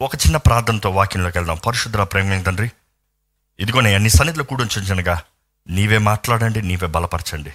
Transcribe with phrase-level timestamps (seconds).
[0.00, 1.56] ఒక చిన్న ప్రార్థనతో వాక్యంలోకి వెళ్దాం.
[1.66, 2.70] పరిశుద్ధ ప్రేమ తండ్రి
[3.60, 5.22] ఇదిగోనయ్యా నీ సన్నిధిలో కూడించగా
[5.68, 7.52] నీవే మాట్లాడండి నీవే బలపరచండి.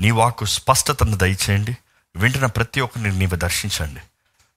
[0.00, 1.76] నీ వాక్కు స్పష్టతను దయచేయండి.
[2.16, 4.00] వింటున్న ప్రతి ఒక్కరిని నీవే దర్శించండి.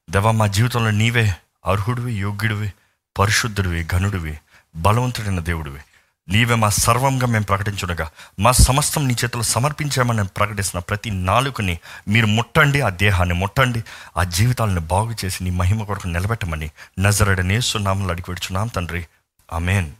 [0.09, 1.33] దేవా మా జీవితంలో నీవే
[1.65, 2.73] అర్హుడివి యోగ్యుడివి
[3.19, 4.39] పరిశుద్ధుడివి ఘనుడివి
[4.75, 5.79] బలవంతుడైన దేవుడివి.
[6.27, 12.25] నీవే మా సర్వంగా మేము ప్రకటించుండగా మా సమస్తం నీ చేతులు సమర్పించామని నేను ప్రకటిస్తున్న ప్రతి నాలుకని మీరు
[12.25, 13.83] ముట్టండి ఆ దేహాన్ని ముట్టండి
[14.17, 19.07] ఆ జీవితాలను బాగు చేసి నీ మహిమ కొరకు నిలబెట్టమని నజరడనేస్తున్నామని అడిగి పెడుచున్నాం తండ్రి.
[19.53, 19.91] Amen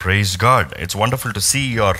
[0.00, 1.98] praise God it's wonderful to see your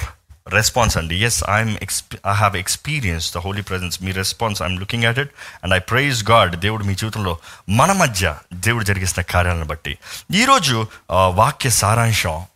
[0.48, 5.04] response అండి yes I'm XP I have experience the holy presence me response I'm looking
[5.04, 5.30] at it
[5.64, 9.98] and I praise God దేవుడు మీ జీవితంలో మన మధ్య దేవుడు జరిగిస్తున్న కార్యాలను బట్టి.
[10.34, 10.87] ఈరోజు
[11.34, 12.46] వాక్య సారాంశం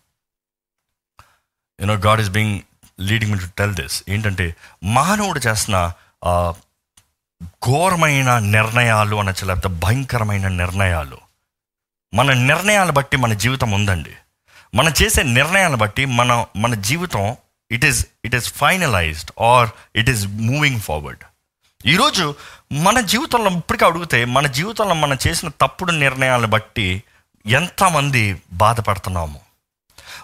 [1.84, 2.60] you know God is being
[3.00, 5.92] leading me to tell this ఏంటంటే మానవుడు చేస్తున్న
[7.44, 11.18] ఘోరమైన నిర్ణయాలు అనొచ్చు లేకపోతే భయంకరమైన నిర్ణయాలు.
[12.14, 14.10] మన నిర్ణయాలు బట్టి మన జీవితం ఉందండి.
[14.74, 17.36] మనం చేసే నిర్ణయాలను బట్టి మన మన జీవితం
[17.70, 21.24] it is it is finalised or it is moving forward
[21.86, 22.34] ఈరోజు
[22.72, 27.02] మన జీవితంలో ఇప్పటికీ అడిగితే మన జీవితంలో మనం చేసిన తప్పుడు నిర్ణయాలను బట్టి
[27.46, 29.40] ఎంతమంది బాధపడుతున్నాము?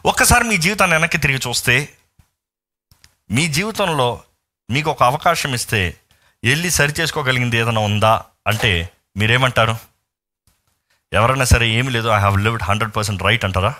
[0.07, 1.89] ఒక్కసారి మీ జీవితాన్ని వెనక్కి తిరిగి చూస్తే
[3.31, 4.23] మీ జీవితంలో
[4.71, 5.97] మీకు ఒక అవకాశం ఇస్తే
[6.45, 8.25] వెళ్ళి సరి చేసుకోగలిగింది ఏదైనా ఉందా?
[8.47, 9.77] అంటే మీరేమంటారు?
[11.13, 13.75] ఎవరైనా సరే ఏమి లేదు I have lived hundred percent right అంటారా?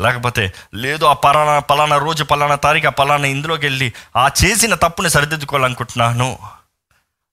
[0.00, 5.10] లేకపోతే లేదు ఆ పలానా పలానా రోజు పలానా తారీఖు ఆ పలానా ఇందులోకి వెళ్ళి ఆ చేసిన తప్పుని
[5.10, 6.38] సరిదిద్దుకోవాలనుకుంటున్నాను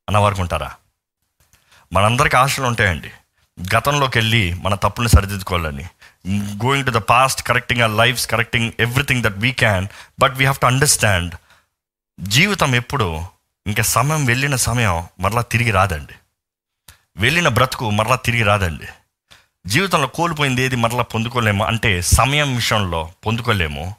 [0.08, 0.76] అన్న ఉంటారా?
[1.94, 3.12] మనందరికీ ఆశలు ఉంటాయండి.
[3.78, 5.86] గతంలోకి వెళ్ళి మన తప్పుని సరిదిద్దుకోవాలని.
[6.36, 9.88] Going to the past correcting ఆ life's correcting everything that we can
[10.20, 11.36] but we have to understand
[12.20, 13.24] జీవితం ఎప్పుడు
[13.68, 16.14] ఇంకా సమయం వెళ్ళిన సమయం మరలా తిరిగి రాదండి.
[17.18, 18.88] వెళ్ళిన బ్రతుకు మరలా తిరిగి రాదండి.
[19.68, 23.96] జీవితంలో కోల్పోయింది ఏది మరలా పొందుకోలేము అంటే సమయం విషయంలో పొందుకోలేము.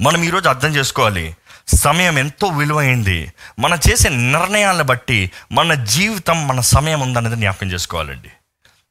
[0.00, 1.36] మనం ఈరోజు అర్థం చేసుకోవాలి
[1.76, 3.32] సమయం ఎంతో విలువైంది.
[3.58, 8.30] మనం చేసే నిర్ణయాలను బట్టి మన జీవితం మన సమయం ఉందనేది జ్ఞాపకం చేసుకోవాలండి.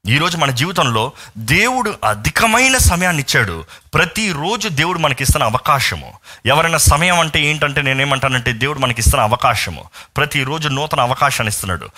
[0.10, 6.14] ఈరోజు మన జీవితంలో దేవుడు అధికమైన సమయాన్ని ఇచ్చాడు ప్రతిరోజు దేవుడు మనకిస్తున్న అవకాశము.
[6.46, 9.86] ఎవరైనా సమయం అంటే ఏంటంటే నేనేమంటానంటే దేవుడు మనకిస్తున్న అవకాశము.
[10.18, 11.90] ప్రతిరోజు నూతన అవకాశాన్ని ఇస్తున్నాడు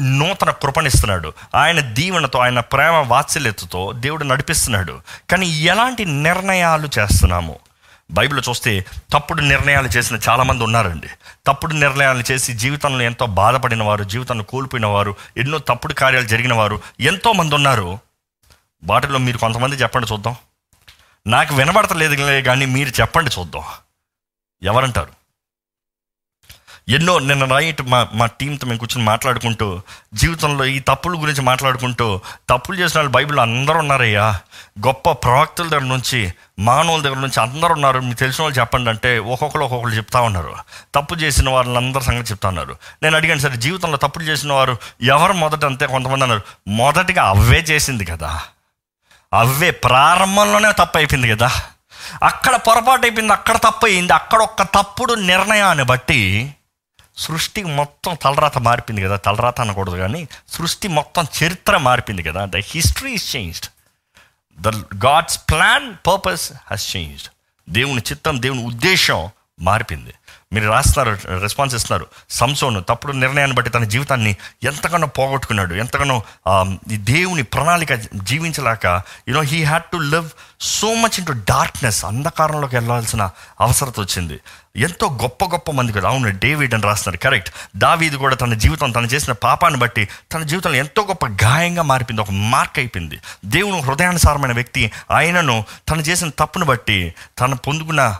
[0.00, 5.00] నూతన కృపణిస్తున్నాడు ఆయన దీవెనతో ఆయన ప్రేమ వాత్సల్యతతో దేవుడు నడిపిస్తున్నాడు.
[5.30, 7.56] కానీ ఎలాంటి నిర్ణయాలు చేస్తున్నాము?
[8.10, 11.08] బైబిల్ చూస్తే తప్పుడు నిర్ణయాలు చేసిన చాలామంది ఉన్నారండి.
[11.46, 16.80] తప్పుడు నిర్ణయాలు చేసి జీవితంలో ఎంతో బాధపడిన వారు జీవితాన్ని కోల్పోయిన వారు ఎన్నో తప్పుడు కార్యాలు జరిగిన వారు
[17.00, 17.98] ఎంతో మంది ఉన్నారు.
[18.84, 20.36] వాటిలో మీరు కొంతమంది చెప్పండి చూద్దాం.
[21.26, 23.62] నాకు వినబడతలేదు కానీ మీరు చెప్పండి చూద్దాం.
[24.62, 25.17] ఎవరంటారు?
[26.88, 29.82] ఎన్నో నిన్న నైట్ మా మా టీంతో మేము కూర్చొని మాట్లాడుకుంటూ
[30.14, 34.40] జీవితంలో ఈ తప్పుల గురించి మాట్లాడుకుంటూ తప్పులు చేసిన వాళ్ళు బైబిల్ అందరూ ఉన్నారయ్యా.
[34.86, 38.00] గొప్ప ప్రవక్తల దగ్గర నుంచి మానవుల దగ్గర నుంచి అందరూ ఉన్నారు.
[38.00, 40.54] మీకు తెలిసిన వాళ్ళు చెప్పండి అంటే ఒక్కొక్కరు ఒక్కొక్కరు చెప్తా ఉన్నారు.
[40.94, 42.76] తప్పు చేసిన వాళ్ళందరూ సంగతి చెప్తా ఉన్నారు.
[43.02, 45.86] నేను అడిగాను సరే జీవితంలో తప్పులు చేసిన వారు ఎవరు మొదట అంతే?
[45.86, 48.42] కొంతమంది అన్నారు మొదటిగా అవే చేసింది కదా.
[49.32, 51.50] అవే ప్రారంభంలోనే తప్పు అయిపోయింది కదా.
[52.22, 56.54] అక్కడ పొరపాటు అయిపోయింది అక్కడ తప్పు అయింది అక్కడ ఒక్క తప్పుడు నిర్ణయాన్ని బట్టి
[57.18, 63.12] సృష్టి మొత్తం తలరాత మారిపోయింది కదా తలరాత అనకూడదు కానీ సృష్టి మొత్తం చరిత్ర మారిపోయింది కదా the history
[63.12, 63.66] is changed
[64.60, 64.68] the
[65.06, 67.28] God's plan purpose has changed
[67.70, 69.30] దేవుని చిత్తం దేవుని ఉద్దేశం
[69.60, 70.14] మారిపోయింది.
[70.52, 75.74] మీరు రాస్తున్నారు రెస్పాన్స్ ఇస్తున్నారు సంసోను తప్పుడు నిర్ణయాన్ని బట్టి తన జీవితాన్ని ఎంతగానో పోగొట్టుకున్నాడు.
[75.74, 76.22] ఎంతగానో
[76.92, 77.94] ఈ దేవుని ప్రణాళిక
[78.30, 78.86] జీవించలేక
[79.28, 80.28] you know he had to live
[80.60, 84.40] so much in to darkness అంధకారంలోకి వెళ్ళాల్సిన అవసరత వచ్చింది.
[84.76, 87.22] ఎంతో గొప్ప గొప్ప మంది కదా అవును డేవిడ్ అని రాస్తున్నారు.
[87.24, 92.22] కరెక్ట్ దావీది కూడా తన జీవితం తను చేసిన పాపాన్ని బట్టి తన జీవితంలో ఎంతో గొప్ప గాయంగా మారిపోయింది.
[92.22, 93.18] ఒక మార్క్ అయిపోయింది.
[93.44, 98.18] దేవుని హృదయానుసారమైన వ్యక్తి ఆయనను తను చేసిన తప్పును బట్టి తను పొందుకున్న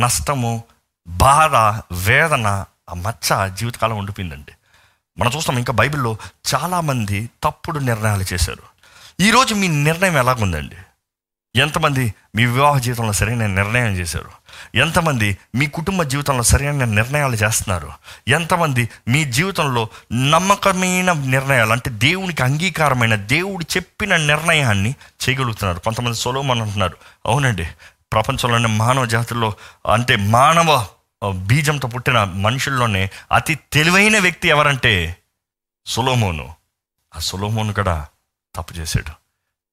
[0.00, 0.64] నష్టము
[1.08, 1.54] బాధ
[1.92, 4.52] వేదన ఆ మచ్చ జీవితకాలం ఉండిపోయిందండి.
[5.18, 6.16] మనం చూస్తాం ఇంకా బైబిల్లో
[6.54, 8.62] చాలామంది తప్పుడు నిర్ణయాలు చేశారు.
[9.20, 10.76] ఈరోజు మీ నిర్ణయం ఎలాగుందండి?
[11.56, 14.30] ఎంతమంది మీ వివాహ జీవితంలో సరైన నిర్ణయం చేశారు?
[14.74, 17.88] ఎంతమంది మీ కుటుంబ జీవితంలో సరైన నిర్ణయాలు చేస్తున్నారు?
[18.28, 24.94] ఎంతమంది మీ జీవితంలో నమ్మకమైన నిర్ణయాలు అంటే దేవునికి అంగీకారమైన దేవుడు చెప్పిన నిర్ణయాన్ని
[25.28, 25.78] చేయగలుగుతున్నారు?
[25.78, 26.96] కొంతమంది సొలోమన్ అంటున్నారు.
[27.26, 27.68] అవునండి
[28.12, 29.54] ప్రపంచంలోనే మానవ జాతుల్లో
[29.92, 30.86] అంటే మానవ
[31.24, 35.16] బీజంతో పుట్టిన మనుషుల్లోనే అతి తెలివైన వ్యక్తి ఎవరంటే
[35.86, 36.54] సులోమోను.
[37.16, 38.08] ఆ సులోమోను కూడా
[38.54, 39.10] తప్పు చేశాడు.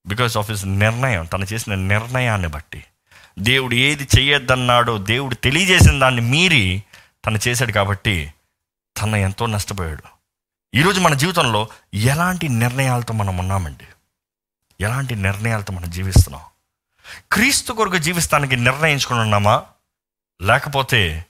[0.08, 2.84] బికాస్ ఆఫ్ హిస్ నిర్ణయం తను చేసిన నిర్ణయాన్ని బట్టి.
[3.38, 6.82] దేవుడు ఏది చేయొద్దన్నాడో దేవుడు తెలియజేసిన దాన్ని మీరి
[7.26, 8.34] తను చేశాడు కాబట్టి
[9.02, 10.02] తన ఎంతో నష్టపోయాడు.
[10.74, 13.84] ఈరోజు మన జీవితంలో ఎలాంటి నిర్ణయాలతో మనం ఉన్నామండి?
[14.80, 16.42] ఎలాంటి నిర్ణయాలతో మనం జీవిస్తున్నాం?
[17.32, 19.62] క్రీస్తు కొరకు జీవిస్తానికి నిర్ణయించుకుని ఉన్నామా?
[20.42, 21.26] లేకపోతే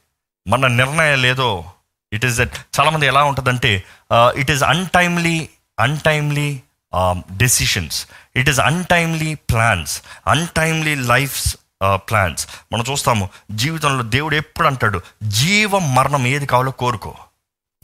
[0.48, 1.64] మన నిర్ణయాలు ఏదో
[2.12, 3.84] ఇట్ ఈస్ దట్ చాలామంది ఎలా ఉంటుందంటే
[4.36, 5.48] it is untimely
[5.80, 6.60] untimely
[7.32, 8.06] decisions
[8.36, 11.56] it is untimely plans untimely life's
[11.94, 17.14] plans మనం చూస్తాము జీవితంలో దేవుడు ఎప్పుడు అంటాడు జీవం మరణం ఏది కావాలో కోరుకో.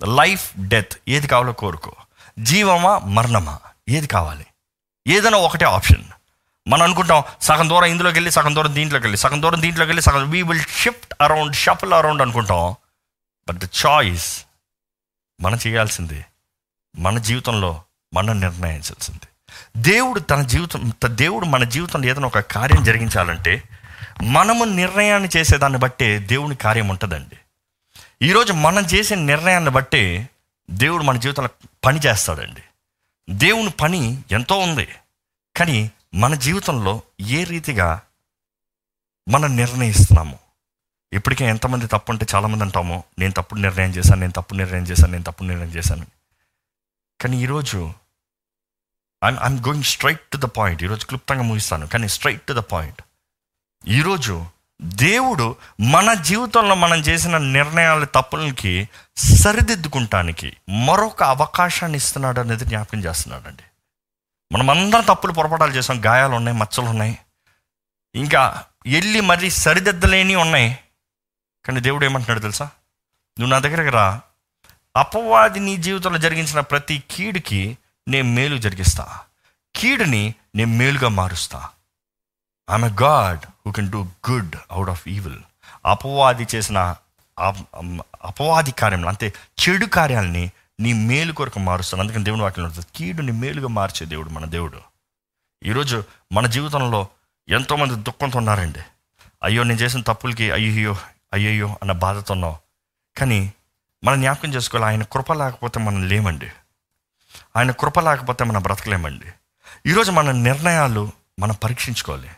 [0.05, 1.93] లైఫ్ డెత్ ఏది కావాలో కోరుకో.
[2.39, 3.59] జీవమా మరణమా
[3.89, 4.47] ఏది కావాలి?
[5.09, 6.05] ఏదైనా ఒకటే ఆప్షన్
[6.71, 10.31] మనం అనుకుంటాం సగం దూరం ఇందులోకి వెళ్ళి సగం దూరం దీంట్లోకి వెళ్ళి సగం దూరం దీంట్లోకి వెళ్ళి సగం
[10.31, 12.75] we will shift around shuffle around అనుకుంటాం.
[13.49, 14.45] బట్ ద చాయిస్
[15.41, 16.25] మనం చేయాల్సింది
[16.99, 17.83] మన జీవితంలో
[18.15, 19.21] మనం నిర్ణయించాల్సింది.
[19.77, 23.63] దేవుడు తన జీవితం దేవుడు మన జీవితంలో ఏదైనా ఒక కార్యం జరిగించాలంటే
[24.23, 27.37] మనము నిర్ణయాన్ని చేసేదాన్ని బట్టే దేవుని కార్యం ఉంటుందండి.
[28.27, 30.29] ఈరోజు మనం చేసే నిర్ణయాన్ని బట్టే
[30.71, 31.49] దేవుడు మన జీవితంలో
[31.85, 32.63] పని చేస్తాడండి.
[33.31, 34.89] దేవుని పని ఎంతో ఉంది.
[35.57, 38.03] కానీ మన జీవితంలో ఏ రీతిగా
[39.29, 40.39] మనం నిర్ణయిస్తున్నాము?
[41.13, 45.25] ఇప్పటికే ఎంతమంది తప్పు అంటే చాలామంది అంటాము నేను తప్పుడు నిర్ణయం చేశాను నేను తప్పు నిర్ణయం చేశాను నేను
[45.25, 46.07] తప్పు నిర్ణయం చేశాను
[47.21, 47.93] కానీ ఈరోజు
[49.25, 53.03] I'm I'm going straight to the point ఈరోజు క్లుప్తంగా ముగిస్తాను కానీ స్ట్రైట్ టు ద పాయింట్
[53.89, 54.47] ఈరోజు
[54.83, 60.57] దేవుడు మన జీవితంలో మనం చేసిన నిర్ణయాల తప్పులకి సరిదిద్దుకుంటానికి
[60.87, 63.63] మరొక అవకాశాన్ని ఇస్తున్నాడు అనేది జ్ఞాపకం చేస్తున్నాడండి.
[64.53, 67.19] మనం అందరం తప్పులు పొరపాటాలు చేసాం గాయాలు ఉన్నాయి మచ్చలు ఉన్నాయి.
[68.15, 70.79] ఇంకా వెళ్ళి మరీ సరిదిద్దలేని ఉన్నాయి.
[71.65, 72.65] కానీ దేవుడు ఏమంటున్నాడు తెలుసా?
[73.39, 74.21] నువ్వు నా దగ్గరకు రా.
[74.97, 79.21] అపవాది నీ జీవితంలో జరిగించిన ప్రతి కీడుకి నేను మేలు జరిగిస్తా.
[79.77, 81.69] కీడుని నేను మేలుగా మారుస్తా.
[82.71, 85.39] I'm a God who can do good out of evil
[85.87, 86.95] అపవాది చేసిన
[88.25, 89.33] అపవాది కార్యములు అంతే
[89.63, 90.51] చెడు కార్యాలని
[90.81, 92.03] నీ మేలు కొరకు మారుస్తాను.
[92.03, 94.81] అందుకని దేవుని వాక్యం ఉంటుంది కీడుని మేలుగా మార్చే దేవుడు మన దేవుడు.
[95.65, 97.09] ఈరోజు మన జీవితంలో
[97.49, 98.81] ఎంతోమంది దుఃఖంతో ఉన్నారండి.
[99.43, 100.97] అయ్యో నేను చేసిన తప్పులకి అయ్యో
[101.33, 102.57] అయ్యయ్యో అన్న బాధతో ఉన్నాం.
[103.17, 103.53] కానీ
[104.05, 106.49] మనం జ్ఞాపకం చేసుకోవాలి ఆయన కృప లేకపోతే మనం లేమండి.
[107.57, 109.27] ఆయన కృప లేకపోతే మనం బ్రతకలేమండి.
[109.87, 112.31] ఈరోజు మన నిర్ణయాలు మనం పరీక్షించుకోవాలి.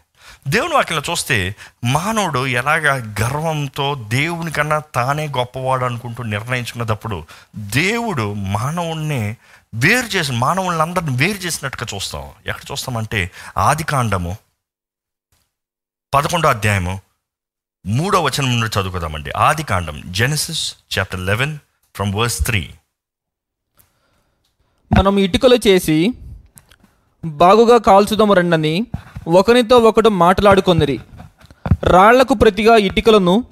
[0.49, 9.37] దేవుని వాక్యంలో చూస్తే మానవుడు ఎలాగ గర్వంతో దేవుని కన్నా తానే గొప్పవాడు అనుకుంటూ నిర్ణయించుకున్నప్పుడు దేవుడు మానవుణ్ణి
[9.75, 12.33] వేరు చేసిన మానవుల్ని అందరిని వేరు చేసినట్టుగా చూస్తాం.
[12.47, 14.37] ఎక్కడ చూస్తామంటే ఆది కాండము
[16.15, 17.00] పదకొండో అధ్యాయము
[17.87, 19.33] మూడో వచనం నుండి చదువుకుందామండి.
[19.37, 21.59] ఆది కాండం Genesis chapter eleven
[21.97, 22.75] from verse three
[24.99, 26.15] మనం ఇటుకలు చేసి
[27.25, 28.87] బాగుగా కాల్చుదాము రండని
[29.29, 31.01] ఒకరితో ఒకడు మాట్లాడుకొందిరి.
[31.85, 33.45] రాళ్ళకు ప్రతిగా ఇటుకలను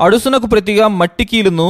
[0.00, 1.68] అడుసునకు ప్రతిగా మట్టి కీలును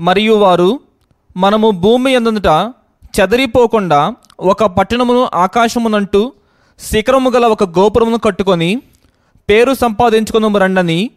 [0.00, 0.80] మరియు వారు
[1.36, 2.46] మనము భూమి ఎందుట
[3.20, 6.32] చెదరిపోకుండా ఒక పట్టణమును ఆకాశమునంటూ
[6.80, 8.82] శిఖరము గల ఒక గోపురమును కట్టుకొని
[9.48, 11.10] పేరు సంపాదించుకును రండని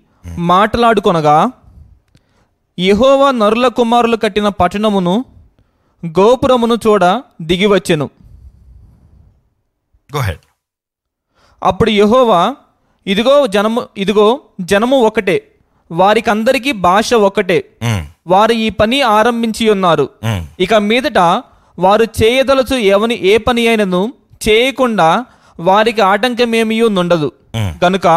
[0.47, 1.51] మాట్లాడుకొనగా
[2.79, 5.25] యహోవా నరుల కుమారులు కట్టిన పట్టణమును
[6.03, 7.05] గోపురమును చూడ
[7.41, 8.09] దిగివచ్చెను
[11.63, 12.55] అప్పుడు యెహోవా
[13.07, 15.47] ఇదిగో జనము ఇదిగో జనము ఒకటే
[15.91, 17.57] వారికందరికీ భాష ఒకటే.
[18.27, 20.09] వారు ఈ పని ఆరంభించి ఉన్నారు.
[20.59, 21.19] ఇక మీదట
[21.77, 24.13] వారు చేయదలచు ఎవని ఏ పని అయినను
[24.47, 25.25] చేయకుండా
[25.59, 27.31] వారికి ఆటంకమేమీ నుండదు.
[27.81, 28.07] కనుక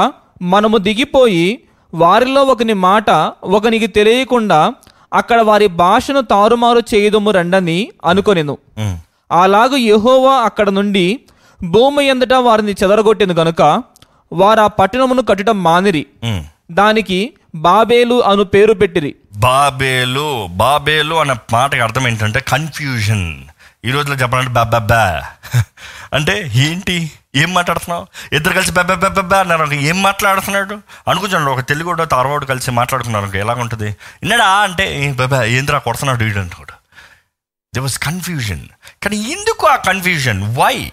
[0.43, 1.47] మనము దిగిపోయి
[1.95, 3.11] వారిలో ఒకని మాట
[3.45, 4.75] ఒకనికి తెలియకుండా
[5.15, 8.55] అక్కడ వారి భాషను తారుమారు చేయదుము రండని అనుకొనెను.
[9.31, 11.07] అలాగు యెహోవా అక్కడ నుండి
[11.61, 13.63] భూమి ఎందట వారిని చెదరగొట్టెను గనుక
[14.33, 16.05] వారు ఆ పట్టణమును కట్టడం మానిరి.
[16.71, 17.19] దానికి
[17.67, 19.11] బాబేలు అను పేరు పెట్టిరి.
[19.37, 20.29] బాబేలు
[20.63, 23.27] బాబేలు అనే మాటకి అర్థం ఏంటంటే కన్ఫ్యూజన్
[23.85, 25.05] ఈ రోజులో చెప్పాలంటే బాబా బా.
[26.15, 27.13] అంటే ఏంటి?
[27.35, 28.07] ఏం మాట్లాడుతున్నావు?
[28.33, 30.81] ఇద్దరు కలిసి బెబ్బె బాబా అన్నారు ఏం మాట్లాడుతున్నాడు?
[31.09, 36.39] అనుకుంటాను ఒక తెలుగుడో తారవాడు కలిసి మాట్లాడుకున్నారు ఎలా ఉంటుంది విన్నాడా అంటే బెబ్బ ఏంద్రా కొడుతున్నాడు వీడు?
[36.39, 36.73] అంటాడు.
[37.75, 38.69] ది వాజ్ కన్ఫ్యూజన్
[39.03, 40.93] కానీ ఎందుకు ఆ కన్ఫ్యూజన్ వై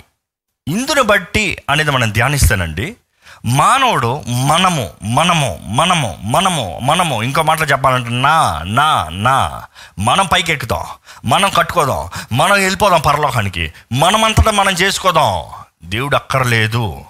[0.68, 2.96] ఇందును బట్టి అనేది మనం ధ్యానిస్తానండి.
[3.45, 7.24] మానవుడు మనము మనము మనము మనము మనము.
[7.24, 9.63] ఇంకో మాటలు చెప్పాలంటే నా నా నా.
[10.00, 10.86] మనం పైకి ఎక్కుతాం
[11.25, 12.10] మనం కట్టుకోదాం.
[12.38, 13.74] మనం వెళ్ళిపోదాం పరలోకానికి.
[13.91, 15.45] మనమంతటా మనం చేసుకోదాం.
[15.83, 17.01] దేవుడు అక్కర్లేదు.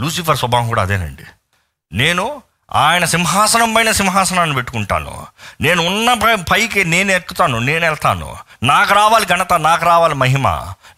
[0.00, 1.22] లూసిఫర్ స్వభావం కూడా అదేనండి.
[1.92, 2.42] నేను
[2.74, 5.26] ఆయన సింహాసనం పైన సింహాసనాన్ని పెట్టుకుంటాను.
[5.60, 8.36] నేను ఉన్న పై- పైకి నేను ఎక్కుతాను నేను వెళ్తాను.
[8.62, 10.48] నాకు రావాలి ఘనత నాకు రావాలి మహిమ.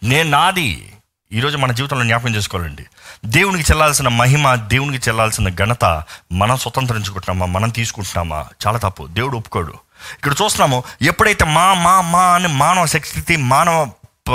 [0.03, 0.91] నేను నాది.
[1.31, 2.85] ఈరోజు మన జీవితంలో జ్ఞాపకం చేసుకోవాలండి.
[3.25, 7.45] దేవునికి చెల్లాల్సిన మహిమ దేవునికి చెల్లాల్సిన ఘనత మనం స్వతంత్రించుకుంటున్నామా?
[7.45, 8.45] మనం తీసుకుంటున్నామా?
[8.67, 9.07] చాలా తప్పు.
[9.07, 9.73] దేవుడు ఒప్పుకోడు.
[10.17, 13.89] ఇక్కడ చూస్తున్నాము ఎప్పుడైతే మా మా మా అని మానవ శక్తి మానవ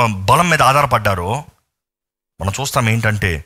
[0.06, 1.44] బలం మీద ఆధారపడ్డారో
[2.40, 3.44] మనం చూస్తాం ఏంటంటే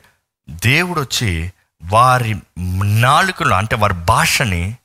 [0.49, 1.51] దేవుడు వచ్చి
[1.83, 2.35] వారి
[2.83, 4.75] నాలుకలు అంటే వారి భాషని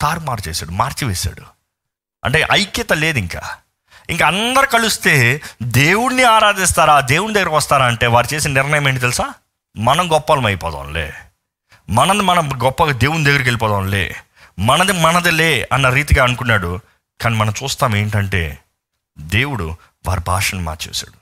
[0.00, 1.42] తారుమారు చేశాడు మార్చివేశాడు.
[2.24, 3.42] అంటే ఐక్యత లేదు ఇంకా.
[4.10, 7.00] ఇంకా అందరు కలిస్తే దేవుణ్ణి ఆరాధిస్తారా?
[7.00, 9.34] దేవుని దగ్గరకు వస్తారా అంటే వారు చేసిన నిర్ణయం ఏంటి తెలుసా?
[9.76, 11.12] మనం గొప్పలం అయిపోదాంలే.
[11.90, 14.16] మనది మనం గొప్పగా దేవుని దగ్గరికి వెళ్ళిపోదాంలే.
[14.58, 16.80] మనది మనదిలే అన్న రీతిగా అనుకున్నాడు.
[17.20, 18.58] కానీ మనం చూస్తాం ఏంటంటే
[19.18, 21.20] దేవుడు వారి భాషను మార్చేశాడు.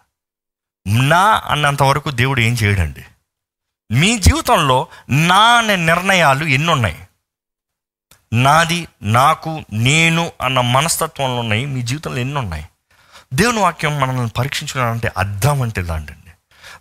[0.88, 3.04] నా అన్నంత వరకు దేవుడు ఏం చేయడండి?
[3.92, 7.08] మీ జీవితంలో నా అనే నిర్ణయాలు ఎన్ని ఉన్నాయి
[8.32, 12.68] నాది నాకు నేను అన్న మనస్తత్వంలో ఉన్నాయి మీ జీవితంలో ఎన్ని ఉన్నాయి
[13.34, 16.17] దేవుని వాక్యం మనల్ని పరీక్షించుకున్నాడంటే అర్థం అంటే ఇలాంటండి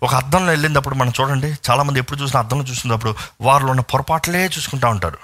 [0.03, 5.17] ఒక అర్థంలో వెళ్ళినప్పుడు మనం చూడండి చాలామంది ఎప్పుడు చూసినా అర్థంలో చూసినప్పుడు వారిలో ఉన్న పొరపాట్లే చూసుకుంటా ఉంటారు.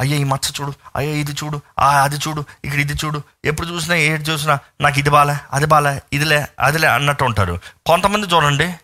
[0.00, 3.94] అయ్యా ఈ మచ్చ చూడు అయ్యా ఇది చూడు ఆ అది చూడు ఇక్కడ ఇది చూడు ఎప్పుడు చూసినా
[3.94, 7.60] ఏది చూసినా నాకు ఇది బాలే అది బాలే ఇదిలే అదిలే అన్నట్టు ఉంటారు.
[7.86, 8.74] కొంతమంది చూడండి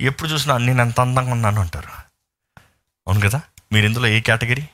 [0.00, 1.88] ఎప్పుడు చూసినా నేను ఎంత అందంగా ఉన్నాను అంటారు.
[3.08, 3.40] అవును కదా?
[3.72, 4.68] మీరు ఇందులో ఏ కేటగిరీ?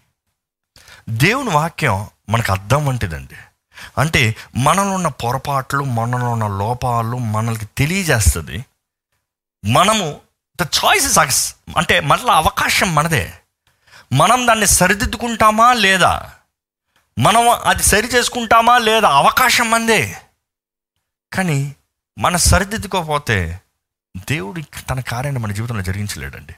[1.09, 3.35] దేవుని వాక్యం మనకు అర్థం వంటిదండి.
[3.99, 8.65] అంటే మనలో ఉన్న పొరపాట్లు మనలో ఉన్న లోపాలు మనకి తెలియజేస్తుంది.
[9.65, 10.21] మనము
[10.61, 13.33] ద చాయిస్ ఇస్ అంటే మళ్ళీ అవకాశం మనదే.
[14.13, 16.31] మనం దాన్ని సరిదిద్దుకుంటామా లేదా?
[17.19, 20.19] మనం అది సరి చేసుకుంటామా లేదా అవకాశం మందే.
[21.33, 21.75] కానీ
[22.19, 23.61] మన సరిదిద్దుకోకపోతే
[24.17, 26.55] దేవుడు తన కార్యాన్ని మన జీవితంలో జరిగించలేడండి.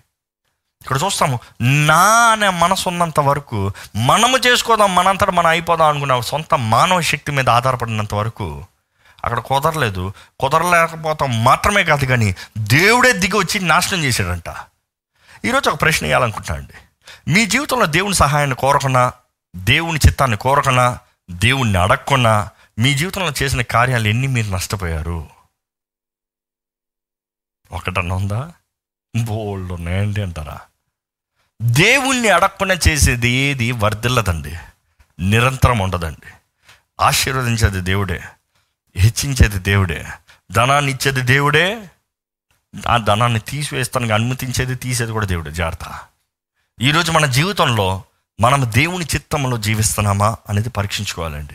[0.83, 7.01] ఇక్కడ చూస్తాము నా అనే మనసు ఉన్నంత వరకు మనము చేసుకోదాం మనంతటా మనం అయిపోదాం అనుకున్న సొంత మానవ
[7.01, 8.65] శక్తి మీద ఆధారపడినంత వరకు
[9.27, 10.13] అక్కడ కుదరలేదు.
[10.41, 14.49] కుదరలేకపోతాం మాత్రమే కాదు కానీ దేవుడే దిగి వచ్చి నాశనం చేశాడంట.
[15.45, 16.75] ఈరోజు ఒక ప్రశ్న వేయాలనుకుంటున్నా అండి.
[17.33, 19.13] మీ జీవితంలో దేవుని సహాయాన్ని కోరకున్నా
[19.57, 20.99] దేవుని చిత్తాన్ని కోరకున్నా
[21.31, 25.29] దేవుణ్ణి అడగకున్నా మీ జీవితంలో చేసిన కార్యాలు ఎన్ని మీరు నష్టపోయారు?
[27.73, 28.53] ఒకటన్నా ఉందా?
[29.17, 30.61] బోల్డ్ ఉన్నాయండి అంటారా?
[31.63, 34.57] దేవుణ్ణి అడగకుండా చేసేది ఏది వర్ధిల్లదండి.
[35.21, 36.27] నిరంతరం ఉండదండి.
[37.01, 38.23] ఆశీర్వదించేది దేవుడే.
[38.97, 40.07] హెచ్చించేది దేవుడే.
[40.53, 41.91] ధనాన్ని ఇచ్చేది దేవుడే.
[42.89, 45.51] ఆ ధనాన్ని తీసివేస్తానికి అనుమతించేది తీసేది కూడా దేవుడే.
[45.51, 46.01] జాగ్రత్త.
[46.83, 48.03] ఈరోజు మన జీవితంలో
[48.41, 51.55] మనం దేవుని చిత్తంలో జీవిస్తున్నామా అనేది పరీక్షించుకోవాలండి.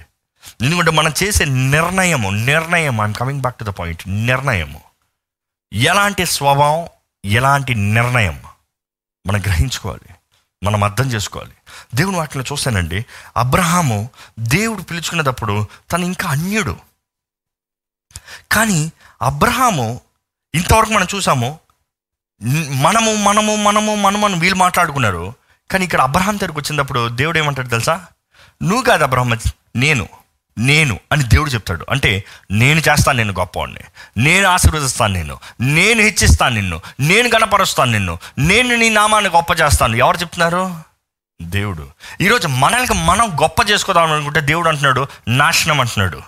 [0.65, 4.81] ఎందుకంటే మనం చేసే నిర్ణయము నిర్ణయం I'm coming back to the point నిర్ణయము.
[5.73, 6.87] ఎలాంటి స్వభావం
[7.25, 8.43] ఎలాంటి నిర్ణయం
[9.27, 10.15] మనం గ్రహించుకోవాలి.
[10.63, 11.51] మనం అర్థం చేసుకోవాలి.
[11.95, 13.05] దేవుని వాటిని చూస్తానండి
[13.37, 16.90] అబ్రహాము దేవుడు పిలుచుకునేటప్పుడు తను ఇంకా అన్యుడు.
[18.51, 20.01] కానీ అబ్రహాము
[20.55, 21.59] ఇంతవరకు మనం చూసాము
[22.69, 25.33] మనము మనము మనము మనము అని వీళ్ళు మాట్లాడుకున్నారు.
[25.71, 28.05] కానీ ఇక్కడ అబ్రహాం దగ్గరికి వచ్చినప్పుడు దేవుడు ఏమంటాడు తెలుసా?
[28.63, 29.37] నువ్వు కాదు అబ్రహం
[29.75, 30.09] నేను
[30.57, 31.85] నేను అని దేవుడు చెప్తాడు.
[31.89, 33.79] అంటే నేను చేస్తాను నేను గొప్పవాడిని.
[34.17, 35.39] నేను ఆశీర్వదిస్తాను నిన్ను.
[35.61, 36.81] నేను హెచ్చిస్తాను నిన్ను.
[36.99, 38.19] నేను గణపరుస్తాను నిన్ను.
[38.37, 39.95] నేను నీ నామాన్ని గొప్ప చేస్తాను.
[39.95, 40.75] ఎవరు చెప్తున్నారు?
[41.41, 41.89] దేవుడు.
[42.21, 46.21] ఈరోజు మనల్ని మనం గొప్ప చేసుకోదాం అనుకుంటే దేవుడు అంటున్నాడు నాశనం అంటున్నాడు.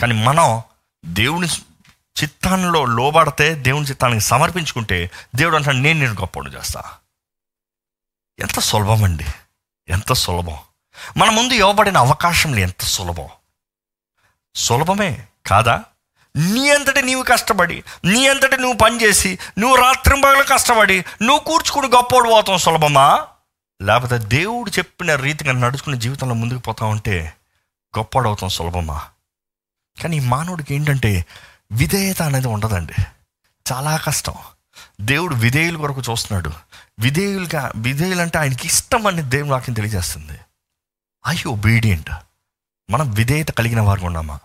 [0.00, 0.62] కానీ మనం
[1.08, 1.48] దేవుని
[2.22, 6.82] చిత్తాల్లో లోబడితే దేవుని చిత్తానికి సమర్పించుకుంటే దేవుడు అంటాడు నేను నేను గొప్పడు చేస్తా.
[8.38, 9.26] ఎంత సులభం అండి.
[9.88, 10.56] ఎంత సులభం.
[11.16, 13.28] మన ముందు ఇవ్వబడిన అవకాశంలు ఎంత సులభం.
[14.54, 15.84] సులభమే కాదా?
[16.36, 22.58] నీ అంతటి నీవు కష్టపడి నీ అంతటి నువ్వు పనిచేసి నువ్వు రాత్రింబగలు కష్టపడి నువ్వు కూర్చుకుని గొప్పోడు పోతాం
[22.58, 23.26] సులభమా?
[23.82, 27.34] లేకపోతే దేవుడు చెప్పిన రీతిగా నడుచుకునే జీవితంలో ముందుకు పోతా ఉంటే
[27.98, 29.06] గొప్పడవుతాం సులభమా?
[30.02, 31.26] కానీ మానవుడికి ఏంటంటే
[31.72, 32.92] విధేయత అనేది ఉండదండి.
[33.72, 34.34] చాలా కష్టం.
[35.00, 36.50] దేవుడు విధేయుల కొరకు చూస్తున్నాడు.
[37.00, 40.38] విధేయులుగా విధేయులు అంటే ఆయనకి ఇష్టం అని దేవుని వాక్యం తెలియజేస్తుంది.
[41.28, 42.10] ఐ ఒబీడియంట్
[42.90, 44.38] మనం విధేయత కలిగిన వారు ఉన్నామా?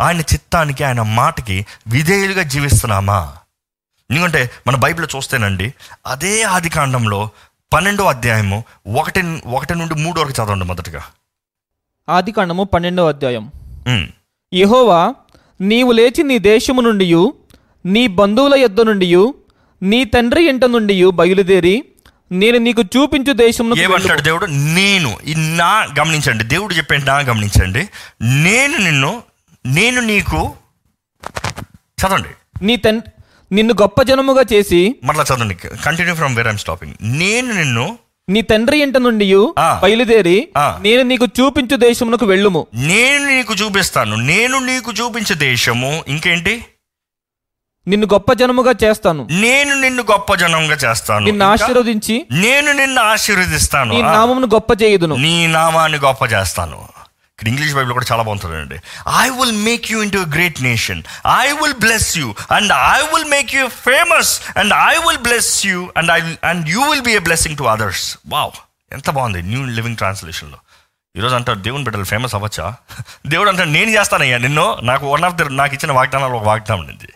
[0.00, 3.36] ఆయన చిత్తానికి ఆయన మాటకి విధేయులుగా జీవిస్తున్నామా?
[4.10, 5.74] ఎందుకంటే మన బైబిల్ చూస్తేనండి
[6.06, 7.30] అదే ఆది కాండంలో
[7.72, 8.64] పన్నెండో అధ్యాయము
[8.98, 11.04] ఒకటి ఒకటి నుండి మూడు వరకు చదవండి మొదటగా.
[12.08, 13.52] ఆది కాండము పన్నెండో అధ్యాయం.
[14.54, 15.14] యెహోవా
[15.60, 17.14] నీవు లేచి నీ దేశము నుండి
[17.86, 19.32] నీ బంధువుల యొద్ద నుండి
[19.82, 21.84] నీ తండ్రి ఇంట నుండి బయలుదేరి
[22.32, 24.46] నేను నీకు చూపించు దేశమును ఏమంటాడు దేవుడు?
[24.46, 25.18] నేను
[25.56, 26.44] నా గమనించండి.
[26.44, 27.88] దేవుడు చెప్పేది నా గమనించండి.
[28.22, 29.22] నేను నిన్ను
[29.66, 30.52] నేను నీకు
[31.74, 32.28] చదవండి.
[32.62, 33.00] నీ తన్
[33.52, 35.54] నిన్ను గొప్ప జనముగా చేసి మరలా చదవండి.
[35.54, 39.34] Continue from where I'm stopping నేను నిన్ను నీ తండ్రి ఇంట నుండి.
[39.82, 40.48] బయలుదేరి.
[40.80, 42.66] నేను నీకు చూపించు దేశమునకు వెళ్ళుము.
[42.74, 44.16] నేను నీకు చూపిస్తాను.
[44.16, 46.64] నేను నీకు చూపించే దేశము ఇంకేంటి?
[47.88, 49.28] నిన్ను గొప్ప జనముగా చేస్తాను.
[49.30, 51.24] నేను నిన్ను గొప్ప జనంగా చేస్తాను.
[51.24, 53.94] నిన్ను ఆశీర్వదించి నేను నిన్ను ఆశీర్వదిస్తాను.
[53.94, 55.16] నీ నామమును గొప్ప చేయుదును.
[55.16, 56.78] నీ నామాన్ని గొప్ప చేస్తాను.
[57.38, 58.80] ఇక్కడ ఇంగ్లీష్ బైబిల్ కూడా చాలా బాగుంటుందండి.
[59.20, 61.02] I will make you into great nation
[61.40, 65.92] I will bless you and I will make you famous and I will bless you
[65.96, 68.50] and I and you will be a blessing to others wow
[68.92, 69.42] ఎంత బాగుంది.
[69.42, 70.58] New living ట్రాన్స్లేషన్లో
[71.16, 72.74] ఈరోజు అంటారు దేవుని బిడ్డలు famous అవ్వచ్చా?
[73.26, 74.78] దేవుడు అంటాడు నేను చేస్తానయ్యా నిన్ను.
[74.82, 77.08] నాకు వన్ ఆఫ్ ద నాకు ఇచ్చిన వాగ్దానాలు ఒక వాగ్దానం ఉంది.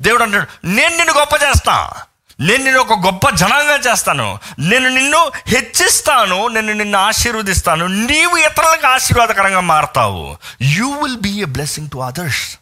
[0.00, 4.38] దేవుడు అంటాడు నేను నిన్ను గొప్ప చేస్తాను నేను నిన్ను ఒక గొప్ప జనంగా చేస్తాను.
[4.58, 6.48] నేను నిన్ను హెచ్చిస్తాను.
[6.48, 7.86] నేను నిన్ను ఆశీర్వదిస్తాను.
[7.86, 10.36] నీవు ఇతరులకు ఆశీర్వాదకరంగా మారతావు.
[10.62, 12.58] You will be a blessing to others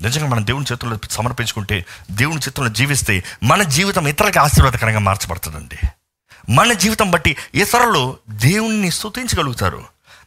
[0.00, 5.78] నిజంగా మనం దేవుని చేతుల్లో సమర్పించుకుంటే దేవుని చేతుల్లో జీవిస్తే మన జీవితం ఇతరులకి ఆశీర్వాదకరంగా మార్చబడుతుందండి.
[6.50, 9.84] మన జీవితం బట్టి ఇతరులు దేవుణ్ణి స్థుతించగలుగుతారు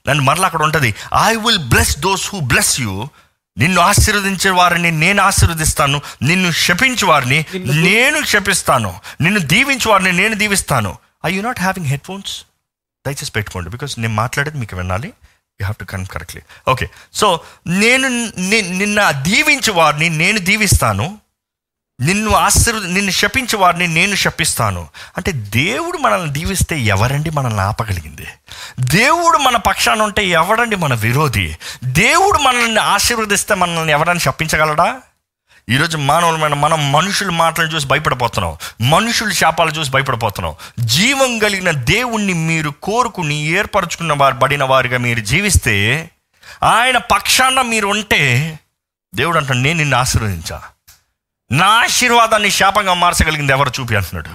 [0.10, 0.96] నన్ను మరలా అక్కడ ఉంటుంది.
[1.24, 3.08] I will bless those who bless you
[3.58, 7.40] నిన్ను ఆశీర్వదించే వారిని నేను ఆశీర్వదిస్తాను నిన్ను శపించే వారిని
[7.88, 10.92] నేను శపిస్తాను నిన్ను దీవించే వారిని నేను దీవిస్తాను.
[11.26, 12.34] I you not having headphones
[13.06, 15.08] దయచేసి పెట్టుకోండి బికాస్ నేను మాట్లాడేది మీకు వినాలి.
[15.60, 17.28] You have to con correctly okay so
[17.68, 18.08] నేను
[18.82, 21.08] నిన్న దీవించే వారిని నేను దీవిస్తాను.
[22.02, 24.88] నిన్ను ఆశీర్వ నిన్ను శపించే వారిని నేను శపిస్తాను.
[25.18, 28.28] అంటే దేవుడు మనల్ని దీవిస్తే ఎవరండి మనల్ని ఆపగలిగింది?
[28.80, 31.58] దేవుడు మన పక్షాన ఉంటే ఎవరండి మన విరోధి?
[31.84, 35.02] దేవుడు మనల్ని ఆశీర్వదిస్తే మనల్ని ఎవరైనా శపించగలడా?
[35.70, 38.58] ఈరోజు మానవులమైన మనం మనుషుల మాటలు చూసి భయపడిపోతున్నాం
[38.90, 46.10] మనుషుల శాపాలు చూసి భయపడిపోతున్నాం జీవం కలిగిన దేవుణ్ణి మీరు కోరుకుని ఏర్పరచుకున్న వారు పడిన వారిగా మీరు జీవిస్తే
[46.64, 48.60] ఆయన పక్షాన మీరు ఉంటే
[49.16, 50.62] దేవుడు అంటాడు నేను నిన్ను ఆశీర్వదించా.
[51.52, 54.30] నా ఆశీర్వాదాన్ని శాపంగా మార్చగలిగింది ఎవరు చూపి అంటున్నాడు.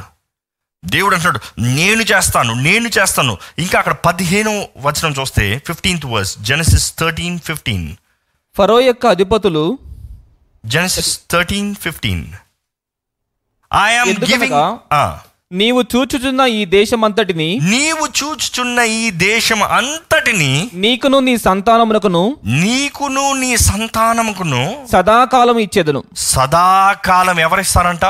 [0.84, 3.38] దేవుడు అంటున్నాడు నేను చేస్తాను నేను చేస్తాను.
[3.58, 7.96] ఇంకా అక్కడ పదిహేను వచనం చూస్తే fifteenth verse Genesis thirteen fifteen
[8.56, 9.78] Pharaoh యొక్క అధిపతులు
[10.66, 12.24] Genesis thirteen fifteen
[13.74, 14.54] I'm giving
[15.52, 24.86] నీవు చూచుచున్న ఈ దేశమంతటిని నీవు చూచుచున్న ఈ దేశం అంతటిని నీకును నీ సంతానమునకును నీకును నీ సంతానముకును
[24.92, 26.04] సదాకాలం ఇచ్చేదను.
[26.16, 28.04] సదాకాలం ఎవరిస్తారంట?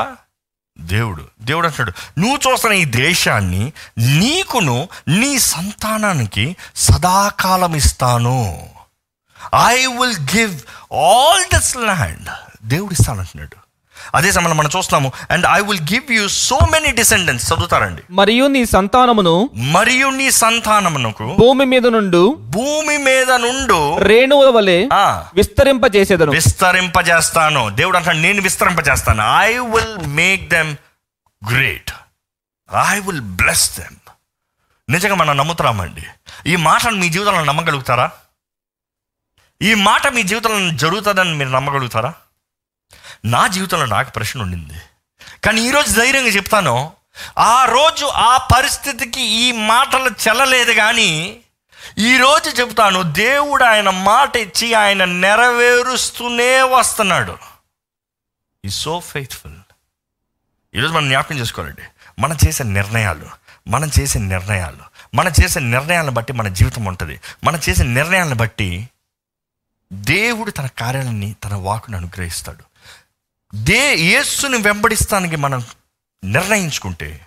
[0.80, 1.24] దేవుడు.
[1.42, 8.68] దేవుడు అంటాడు నువ్వు చూస్తున్న ఈ దేశాన్ని నీకును నీ సంతానానికి సదాకాలం ఇస్తాను.
[9.70, 10.54] I will give
[10.94, 12.28] all this land
[12.64, 13.69] దేవుడు ఇస్తానంటున్నాడు.
[14.14, 18.02] అదే సమయంలో మనం చూస్తున్నాము and I will give you so many descendants చదువుతారండి.
[18.10, 24.88] మరియు నీ సంతానమును మరియు నీ సంతానమునకు భూమి మీద నుండు భూమి మీద నుండు రేణువుల వలె
[25.34, 26.30] విస్తరింపజేసేదను.
[26.30, 27.68] విస్తరింపజేస్తాను.
[27.68, 29.22] దేవుడు అంటాడు నేను విస్తరింపజేస్తాను.
[29.38, 30.76] I will make them
[31.50, 31.90] great
[32.88, 33.96] I will bless them
[34.90, 36.04] నిజంగా మనం నమ్ముతున్నామండి.
[36.46, 38.10] ఈ మాటను మీ జీవితంలో నమ్మగలుగుతారా?
[39.62, 42.12] ఈ మాట మీ జీవితంలో జరుగుతుందని మీరు నమ్మగలుగుతారా?
[43.24, 44.80] నా జీవితంలో నాకు ప్రశ్న ఉండింది.
[45.44, 46.92] కానీ ఈరోజు ధైర్యంగా చెప్తాను
[47.38, 51.40] ఆ రోజు ఆ పరిస్థితికి ఈ మాటలు చెల్లలేదు కానీ
[51.98, 57.38] ఈరోజు చెప్తాను దేవుడు ఆయన మాట ఇచ్చి ఆయన నెరవేరుస్తూనే వస్తున్నాడు.
[58.64, 59.54] ఈ సో ఫెయిత్ఫుల్
[60.74, 61.82] ఈరోజు మనం జ్ఞాపకం చేసుకోవాలండి.
[62.18, 63.26] మనం చేసే నిర్ణయాలు
[63.68, 67.20] మనం చేసే నిర్ణయాలు మనం చేసే నిర్ణయాలను బట్టి మన జీవితం ఉంటుంది.
[67.44, 68.88] మనం చేసే నిర్ణయాలను బట్టి
[69.92, 72.69] దేవుడు తన కార్యాలని తన వాకును అనుగ్రహిస్తాడు.
[73.54, 75.64] దే యేసుని వెంబడిస్తానికి మనం
[76.24, 77.20] నిర్ణయించుకుంటే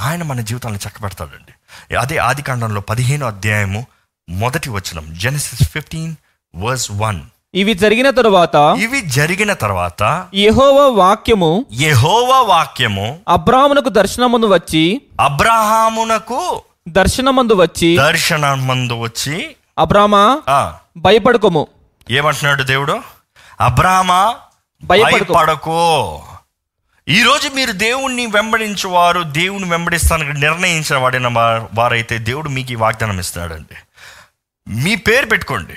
[0.00, 1.96] ఆయన మన జీవితాలను చక్కబెడతాడండి.
[1.96, 3.86] అదే ఆది కాండంలో పదిహేను అధ్యాయము
[4.28, 6.14] మొదటి వచనం జెనసిస్ ఫిఫ్టీన్
[6.54, 7.20] వర్స్ వన్
[7.54, 17.54] ఇవి జరిగిన తరువాత ఇవి జరిగిన తర్వాత యెహోవా వాక్యము యెహోవా వాక్యము అబ్రామునకు దర్శనమందు వచ్చి అబ్రహామునకు దర్శనమందు
[17.54, 20.42] వచ్చి దర్శనమందు వచ్చి అబ్రామా
[20.96, 21.66] భయపడుకోము.
[22.10, 23.00] ఏమంటున్నాడు దేవుడు?
[23.60, 24.34] అబ్రహమా
[24.82, 26.22] భయపడకు.
[27.08, 31.26] ఈరోజు మీరు దేవుణ్ణి వెంబడించేవారు దేవుని వెంబడిస్తానికి నిర్ణయించిన వాడిన
[31.74, 33.74] వారైతే దేవుడు మీకు ఈ వాగ్దానం ఇస్తున్నాడండి.
[34.68, 35.74] మీ పేరు పెట్టుకోండి.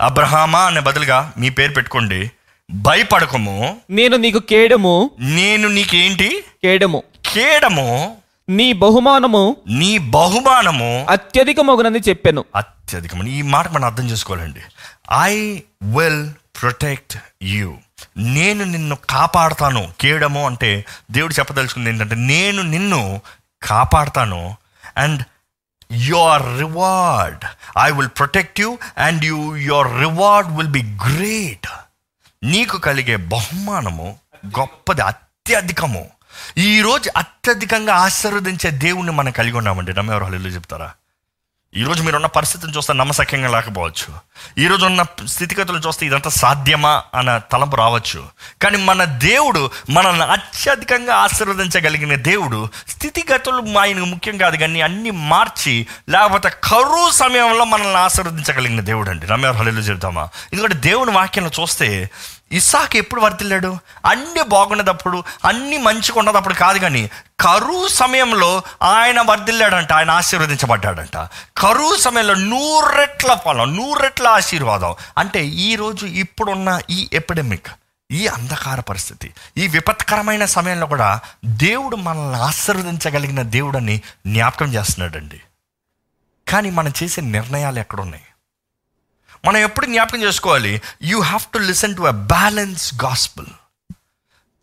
[0.00, 2.30] అబ్రహామా అనే బదులుగా మీ పేరు పెట్టుకోండి.
[2.70, 3.80] భయపడకము.
[3.90, 5.10] నేను నీకు కేడము.
[5.20, 6.44] నేను నీకేంటి?
[6.62, 7.02] కేడము.
[7.34, 8.16] కేడము.
[8.48, 12.44] నీ బహుమానము నీ బహుమానము అత్యధికమగునని చెప్పాను.
[12.56, 14.60] అత్యధికం ఈ మాట మనం అర్థం చేసుకోవాలండి.
[15.20, 16.30] ఐ విల్
[16.62, 17.74] ప్రొటెక్ట్ యూ
[18.16, 19.92] నేను నిన్ను కాపాడుతాను.
[20.00, 23.20] కేడము అంటే దేవుడు చెప్పదలుచుకుంది ఏంటంటే నేను నిన్ను
[23.62, 24.56] కాపాడుతాను
[24.96, 25.22] and
[25.92, 27.44] your reward
[27.78, 31.68] I will protect you and you your reward will be great
[32.42, 36.06] నీకు కలిగే బహుమానము గొప్పది అత్యధికము.
[36.58, 39.94] ఈరోజు అత్యధికంగా ఆశీర్వదించే దేవుణ్ణి మనం కలిగి ఉన్నామండి.
[39.94, 40.90] నమ్మేవారు హల్లు చెప్తారా?
[41.76, 44.14] ఈరోజు మీరున్న పరిస్థితిని చూస్తే నమ్మసక్యంగా లేకపోవచ్చు.
[44.58, 48.26] ఈరోజు ఉన్న స్థితిగతులను చూస్తే ఇదంతా సాధ్యమా అన్న తలంపు రావచ్చు.
[48.62, 56.48] కానీ మన దేవుడు మనల్ని అత్యధికంగా ఆశీర్వదించగలిగిన దేవుడు స్థితిగతులు ఆయనకు ముఖ్యం కాదు కానీ అన్ని మార్చి లేకపోతే
[56.64, 59.26] కరువు సమయంలో మనల్ని ఆశీర్వదించగలిగిన దేవుడు అండి.
[59.26, 62.10] రమ్యారు హల్లు చెబుతామా ఎందుకంటే దేవుని వాక్యం చూస్తే
[62.52, 70.10] ఇసాక్ ఎప్పుడు వర్తిల్లాడు అన్ని బాగున్నదప్పుడు అన్ని మంచిగా ఉన్నదప్పుడు కాదు కానీ కరువు సమయంలో ఆయన వర్ధిల్లాడంట ఆయన
[70.10, 71.16] ఆశీర్వదించబడ్డాడంట.
[71.56, 74.94] కరువు సమయంలో నూరెట్ల ఫలం నూరెట్ల ఆశీర్వాదం.
[75.18, 77.66] అంటే ఈరోజు ఇప్పుడున్న ఈ ఎపిడమిక్
[78.10, 85.40] ఈ అంధకార పరిస్థితి ఈ విపత్కరమైన సమయంలో కూడా దేవుడు మనల్ని ఆశీర్వదించగలిగిన దేవుడని జ్ఞాపకం చేస్తున్నాడండి.
[86.48, 88.22] కానీ మనం చేసే నిర్ణయాలు ఎక్కడున్నాయి?
[89.46, 90.82] మనం ఎప్పుడు జ్ఞాపకం చేసుకోవాలి?
[91.02, 93.46] You have to listen to a balance gospel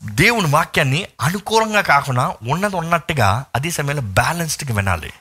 [0.04, 5.13] దేవుని వాక్యాన్ని అనుకూలంగా కాకుండా ఉన్నది ఉన్నట్టుగా అదే సమయంలో బ్యాలెన్స్డ్గా వినాలి.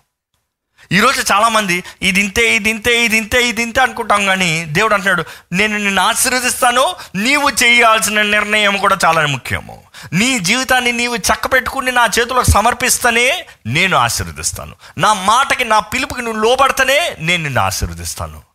[0.93, 5.77] ఈరోజు చాలామంది ఇది ఇంతే ఇది ఇంతే ఇది ఇంతే ఇది ఇంతే అనుకుంటాం కానీ దేవుడు అంటున్నాడు నేను
[5.77, 9.83] నిన్ను ఆశీర్వదిస్తాను నీవు చేయాల్సిన నిర్ణయం కూడా చాలా ముఖ్యము.
[10.13, 14.77] నీ జీవితాన్ని నీవు చక్కబెట్టుకుని నా చేతులకు సమర్పిస్తేనే నేను ఆశీర్వదిస్తాను.
[14.99, 18.50] నా మాటకి నా పిలుపుకి నువ్వు లోబడితేనే నేను నిన్ను ఆశీర్వదిస్తాను.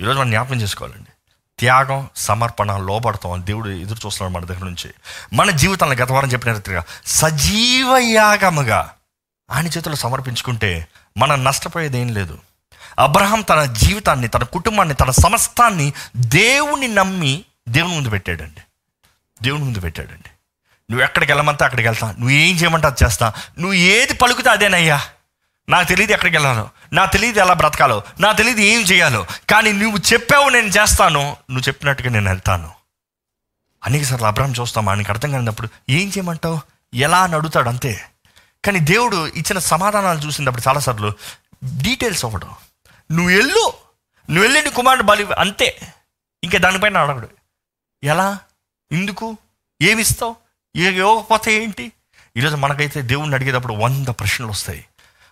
[0.00, 1.10] ఈరోజు మనం జ్ఞాపకం చేసుకోవాలండి.
[1.58, 3.46] త్యాగం సమర్పణ లోబడతాం.
[3.46, 4.94] దేవుడు ఎదురు చూస్తున్నాడు మన దగ్గర నుంచి.
[5.32, 8.90] మన జీవితంలో గత వారం చెప్పిన రీతిగా సజీవ యాగముగా
[9.50, 12.38] ఆయన చేతులు సమర్పించుకుంటే మనం నష్టపోయేది ఏం లేదు.
[12.98, 18.60] అబ్రహాం తన జీవితాన్ని తన కుటుంబాన్ని తన సమస్తాన్ని దేవుని నమ్మి దేవుని ముందు పెట్టాడండి.
[19.42, 20.30] దేవుని ముందు పెట్టాడండి.
[20.90, 22.10] నువ్వు ఎక్కడికి వెళ్ళమంటే అక్కడికి వెళ్తా.
[22.10, 23.32] నువ్వు ఏం చేయమంటే అది చేస్తా.
[23.58, 25.00] నువ్వు ఏది పలుకుతా అదేనయ్యా.
[25.68, 30.48] నాకు తెలియదు ఎక్కడికి వెళ్ళాలో నాకు తెలియదు ఎలా బ్రతకాలో నాకు తెలియదు ఏం చేయాలో కానీ నువ్వు చెప్పావు
[30.48, 32.70] నేను చేస్తాను నువ్వు చెప్పినట్టుగా నేను వెళ్తాను
[33.82, 36.58] అనేక సార్లు అబ్రహం చూస్తాం ఆయనకి అర్థం కానినప్పుడు ఏం చేయమంటావు
[36.92, 37.92] ఎలా అని అడుగుతాడు అంతే
[38.64, 41.10] కానీ దేవుడు ఇచ్చిన సమాధానాలు చూసినప్పుడు చాలాసార్లు
[41.82, 42.52] డీటెయిల్స్ అవ్వడం
[43.10, 43.64] నువ్వు వెళ్ళు
[44.28, 45.68] నువ్వు వెళ్ళి కుమారుడు బలి అంతే
[46.42, 47.28] ఇంకా దానిపైన అడగడు
[48.02, 48.38] ఎలా
[48.90, 49.36] ఎందుకు
[49.82, 50.34] ఏమిస్తావు
[50.76, 51.92] ఏ ఇవ్వకపోతే ఏంటి
[52.36, 54.82] ఈరోజు మనకైతే దేవుణ్ణి అడిగేటప్పుడు వంద ప్రశ్నలు వస్తాయి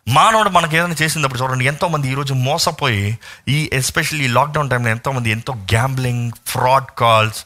[0.08, 6.32] మానవుడు మనకి ఏదైనా చేసినప్పుడు చూడండి ఎంతోమంది ఈరోజు మోసపోయి ఈ ఎస్పెషల్లీ లాక్డౌన్ టైంలో ఎంతోమంది ఎంతో గ్యాంబ్లింగ్
[6.46, 7.44] ఫ్రాడ్ కాల్స్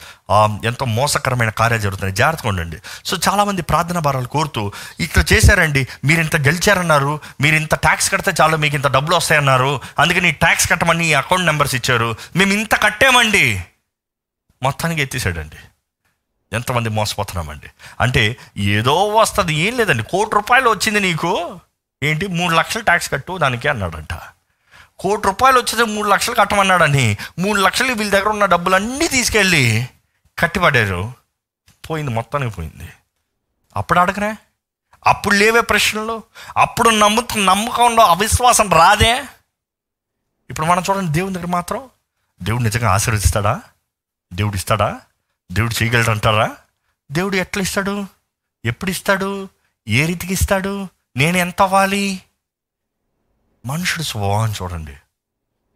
[0.64, 2.14] ఎంతో మోసకరమైన కార్యాలు జరుగుతున్నాయి.
[2.14, 2.76] జాగ్రత్తగా ఉండండి.
[3.04, 8.56] సో చాలామంది ప్రార్థన భారాలు కోరుతూ ఇట్లా చేశారండి మీరు ఇంత గెలిచారన్నారు మీరు ఇంత ట్యాక్స్ కడితే చాలు
[8.56, 13.64] మీకు ఇంత డబ్బులు వస్తాయన్నారు అందుకని ట్యాక్స్ కట్టమని అకౌంట్ నెంబర్స్ ఇచ్చారు మేము ఇంత కట్టామండి.
[14.62, 15.56] మొత్తానికి ఎత్తేసాడండి.
[16.52, 17.66] ఎంతమంది మోసపోతున్నామండి.
[18.00, 20.02] అంటే ఏదో వస్తుంది ఏం లేదండి.
[20.02, 21.60] కోటి రూపాయలు వచ్చింది నీకు.
[22.02, 22.26] ఏంటి?
[22.26, 24.14] మూడు లక్షలు ట్యాక్స్ కట్టు దానికి అన్నాడంట.
[24.98, 29.88] కోటి రూపాయలు వచ్చేది మూడు లక్షలు కట్టమన్నాడని మూడు లక్షలు వీళ్ళ దగ్గర ఉన్న డబ్బులన్నీ తీసుకెళ్ళి
[30.38, 31.12] కట్టిపడారు.
[31.90, 32.88] పోయింది మొత్తానికి పోయింది.
[33.76, 34.34] అప్పుడు అడగరే
[35.06, 36.22] అప్పుడు లేవే ప్రశ్నలు?
[36.56, 39.24] అప్పుడు నమ్ము నమ్మకంలో అవిశ్వాసం రాదే?
[40.50, 41.90] ఇప్పుడు మనం చూడండి దేవుని దగ్గర మాత్రం
[42.42, 43.60] దేవుడు నిజంగా ఆశీర్వదిస్తాడా?
[44.32, 45.00] దేవుడు ఇస్తాడా?
[45.52, 46.56] దేవుడు చేయగలడు అంటారా
[47.12, 48.06] దేవుడు ఎట్లా ఇస్తాడు?
[48.64, 49.48] ఎప్పుడు ఇస్తాడు?
[49.88, 50.88] ఏ రీతికి ఇస్తాడు?
[51.16, 52.22] నేను ఎంత అవ్వాలి?
[53.66, 54.96] మనుషుడు స్వభావం చూడండి.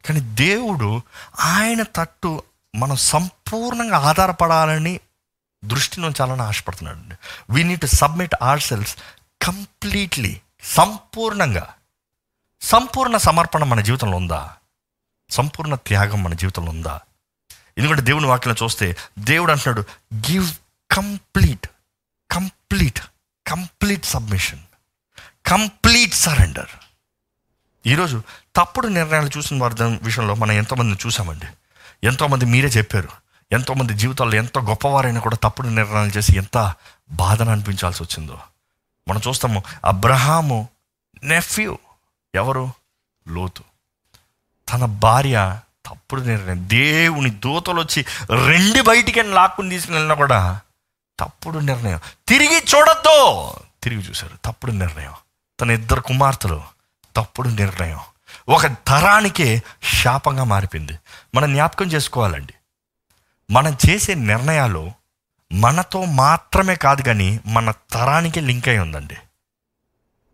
[0.05, 1.03] కానీ దేవుడు
[1.41, 2.43] ఆయన తట్టు
[2.77, 5.01] మనం సంపూర్ణంగా ఆధారపడాలని
[5.65, 7.15] దృష్టిని ఉంచాలని ఆశపడుతున్నాడు అండి
[7.51, 8.97] we need to submit ourselves
[9.43, 11.75] completely సంపూర్ణంగా.
[12.61, 14.57] సంపూర్ణ సమర్పణ మన జీవితంలో ఉందా?
[15.31, 17.01] సంపూర్ణ త్యాగం మన జీవితంలో ఉందా?
[17.79, 20.55] ఎందుకంటే దేవుని వాక్యం చూస్తే దేవుడు అంటున్నాడు give
[20.91, 21.67] complete
[22.31, 23.01] complete
[23.47, 24.59] complete submission
[25.47, 26.69] complete surrender.
[27.87, 28.23] ఈరోజు
[28.57, 31.47] తప్పుడు నిర్ణయాలు చూసిన వారి విషయంలో మనం ఎంతోమందిని చూసామండి.
[32.05, 33.09] ఎంతోమంది మీరే చెప్పారు.
[33.53, 36.75] ఎంతోమంది జీవితాల్లో ఎంత గొప్పవారైనా కూడా తప్పుడు నిర్ణయాలు చేసి ఎంత
[37.11, 38.39] బాధను అనిపించాల్సి వచ్చిందో.
[39.09, 40.69] మనం చూస్తాము అబ్రహాము
[41.23, 41.79] నెఫ్యూ
[42.35, 42.73] ఎవరు?
[43.29, 43.65] లోతు.
[44.73, 46.69] తన భార్య తప్పుడు నిర్ణయం.
[46.69, 50.61] దేవుని దూతలు వచ్చి రెండు బయటికి లాక్కుని తీసుకుని కూడా
[51.21, 52.01] తప్పుడు నిర్ణయం.
[52.29, 53.51] తిరిగి చూడద్దు.
[53.83, 54.39] తిరిగి చూశారు.
[54.45, 55.13] తప్పుడు నిర్ణయం.
[55.61, 56.63] తన ఇద్దరు కుమార్తెలు
[57.17, 58.01] తప్పుడు నిర్ణయం.
[58.49, 60.99] ఒక తరానికే శాపంగా మారిపోయింది.
[61.35, 62.55] మనం జ్ఞాపకం చేసుకోవాలండి.
[63.51, 64.93] మనం చేసే నిర్ణయాలు
[65.53, 69.17] మనతో మాత్రమే కాదు కానీ మన తరానికి లింక్ అయి ఉందండి.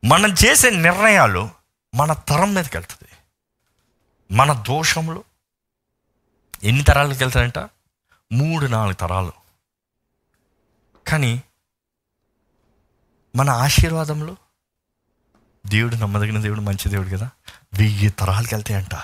[0.04, 1.50] మనం చేసే నిర్ణయాలు
[1.94, 3.08] మన తరం మీదకి వెళ్తుంది.
[4.34, 5.24] మన దోషములు
[6.62, 7.58] ఎన్ని తరాలకు వెళ్తాయంట?
[8.32, 9.32] మూడు నాలుగు తరాలు.
[11.06, 11.42] కానీ
[13.36, 14.36] మన ఆశీర్వాదంలో
[15.68, 17.30] దేవుడు నమ్మదగిన దేవుడు మంచి దేవుడు కదా?
[17.74, 18.94] వెయ్యి తరాలకు వెళ్తాయంట.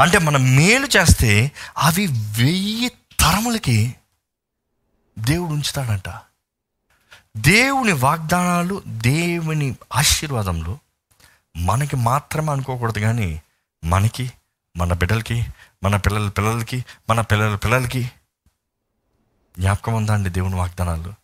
[0.00, 2.88] అంటే మనం మేలు చేస్తే అవి వెయ్యి
[3.20, 3.94] తరములకి
[5.18, 6.20] దేవుడు ఉంచుతాడంట.
[7.36, 10.78] దేవుని వాగ్దానాలు దేవుని ఆశీర్వాదంలో
[11.56, 13.42] మనకి మాత్రమే అనుకోకూడదు కానీ
[13.84, 14.32] మనకి
[14.76, 15.46] మన బిడ్డలకి
[15.82, 18.10] మన పిల్లల పిల్లలకి మన పిల్లల పిల్లలకి
[19.58, 21.14] జ్ఞాపకం ఉందా అండి దేవుని వాగ్దానాలు?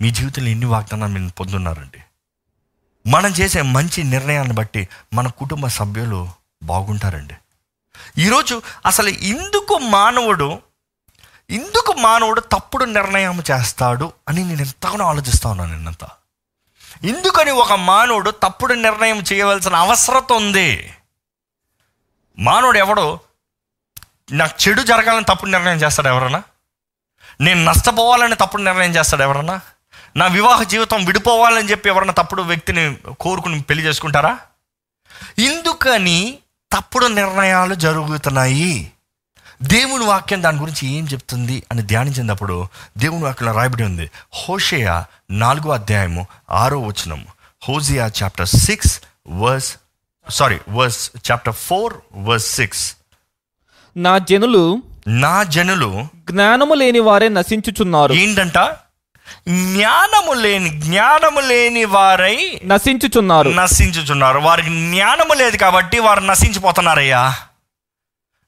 [0.00, 1.98] మీ జీవితంలో ఎన్ని వాగ్దానాలు మీరు పొందున్నారండి?
[3.08, 6.28] మనం చేసే మంచి నిర్ణయాన్ని బట్టి మన కుటుంబ సభ్యులు
[6.62, 7.34] బాగుంటారండి.
[8.18, 10.58] ఈరోజు అసలు ఇందుకు మానవుడు
[11.50, 16.04] ఇందుకు మానవుడు తప్పుడు నిర్ణయం చేస్తాడు అని నేను ఎంతగానో ఆలోచిస్తా ఉన్నాను నిన్నంత.
[17.04, 20.94] ఎందుకని ఒక మానవుడు తప్పుడు నిర్ణయం చేయవలసిన అవసరత ఉంది.
[22.38, 23.20] మానవుడు ఎవడో
[24.32, 26.42] నాకు చెడు జరగాలని తప్పుడు నిర్ణయం చేస్తాడు ఎవరన్నా?
[27.40, 29.60] నేను నష్టపోవాలని తప్పుడు నిర్ణయం చేస్తాడు ఎవరన్నా?
[30.18, 34.38] నా వివాహ జీవితం విడిపోవాలని చెప్పి ఎవరన్నా తప్పుడు వ్యక్తిని కోరుకుని పెళ్ళి చేసుకుంటారా?
[35.38, 36.38] ఇందుకని
[36.72, 38.92] తప్పుడు నిర్ణయాలు జరుగుతున్నాయి?
[39.62, 44.10] దేవుని వాక్యం దాని గురించి ఏం చెప్తుంది అని ధ్యానించినప్పుడు దేవుని వాక్యంలో రాయబడి ఉంది.
[44.34, 47.26] హోషేయ నాలుగో అధ్యాయము ఆరో వచనం
[47.68, 49.76] Hosea chapter six verse
[50.30, 52.96] sorry verse chapter four verse six.
[53.96, 58.14] నా జనులు నా జనులు జ్ఞానము లేని వారే నశించుచున్నారు.
[58.14, 58.76] ఏంటంట?
[59.48, 63.50] జ్ఞానము లేని జ్ఞానము లేని వారై నశించుచున్నారు.
[63.50, 64.38] నశించుచున్నారు.
[64.38, 67.34] వారికి జ్ఞానము లేదు కాబట్టి వారు నశించిపోతున్నారయ్యా.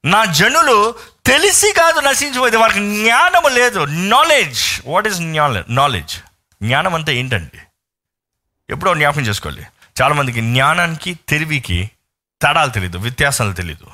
[0.05, 0.95] నా జనులు
[1.27, 2.57] తెలిసి కాదు నశించిపోయింది.
[2.57, 3.85] వారికి జ్ఞానము లేదు.
[3.85, 5.21] నాలెడ్జ్ వాట్ ఈస్
[5.69, 6.17] నాలెడ్జ్
[6.63, 7.59] జ్ఞానం అంటే ఏంటండి?
[8.71, 9.67] ఎప్పుడో జ్ఞాపకం చేసుకోవాలి.
[10.03, 11.91] చాలామందికి జ్ఞానానికి తెలివికి
[12.43, 13.87] తేడాలు తెలియదు వ్యత్యాసాలు తెలియదు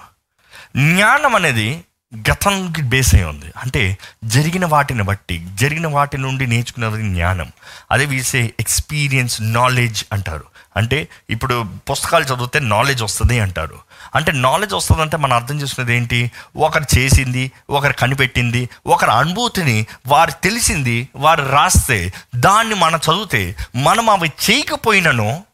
[0.77, 3.53] జ్ఞానం అనేది గతంకి బేస్ అయి ఉంది.
[3.57, 7.53] అంటే జరిగిన వాటిని బట్టి జరిగిన వాటి నుండి నేర్చుకున్నది జ్ఞానం.
[7.91, 10.45] అదే వీసే ఎక్స్పీరియన్స్ నాలెడ్జ్ అంటారు.
[10.77, 13.79] అంటే ఇప్పుడు పుస్తకాలు చదివితే నాలెడ్జ్ వస్తుంది అంటారు.
[14.15, 16.31] అంటే నాలెడ్జ్ వస్తుందంటే మనం అర్థం చేసుకునేది ఏంటి?
[16.57, 24.33] ఒకరు చేసింది ఒకరు కనిపెట్టింది ఒకరి అనుభూతిని వారు తెలిసింది వారు రాస్తే దాన్ని మనం చదివితే మనం అవి
[24.51, 25.45] చేయకపోయినను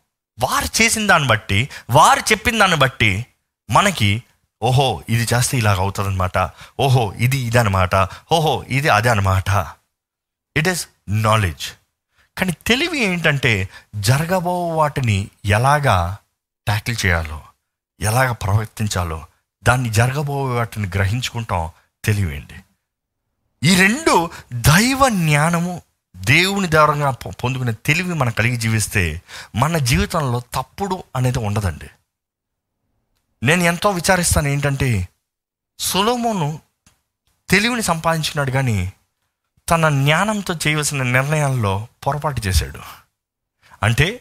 [0.40, 3.26] వారు చేసిన దాన్ని బట్టి వారు చెప్పిన దాన్ని బట్టి
[3.70, 4.22] మనకి
[4.62, 6.38] ఓహో ఇది చేస్తే ఇలాగ అవుతుందన్నమాట.
[6.80, 7.94] ఓహో ఇది ఇది అనమాట
[8.32, 9.50] ఓహో ఇది అదే అనమాట
[10.56, 11.66] ఇట్ ఈస్ నాలెడ్జ్
[12.38, 13.68] కానీ తెలివి ఏంటంటే
[14.00, 16.16] జరగబో వాటిని ఎలాగా
[16.66, 17.40] ట్యాకిల్ చేయాలో
[18.00, 19.26] ఎలాగ ప్రవర్తించాలో
[19.64, 21.70] దాన్ని జరగబో వాటిని గ్రహించుకుంటాం
[22.04, 22.54] తెలివేండి
[23.64, 25.82] ఈ రెండు దైవ జ్ఞానము
[26.16, 29.22] దేవుని ద్వారంగా పొందుకునే తెలివి మనం కలిగి జీవిస్తే
[29.56, 31.90] మన జీవితంలో తప్పుడు అనేది ఉండదండి.
[33.42, 35.08] నేను ఎంతో విచారిస్తాను ఏంటంటే
[35.78, 36.60] సులోమోను
[37.50, 38.92] తెలివిని సంపాదించుకున్నాడు కానీ
[39.70, 42.80] తన జ్ఞానంతో చేయవలసిన నిర్ణయాల్లో పొరపాటు చేశాడు.
[43.82, 44.20] అంటే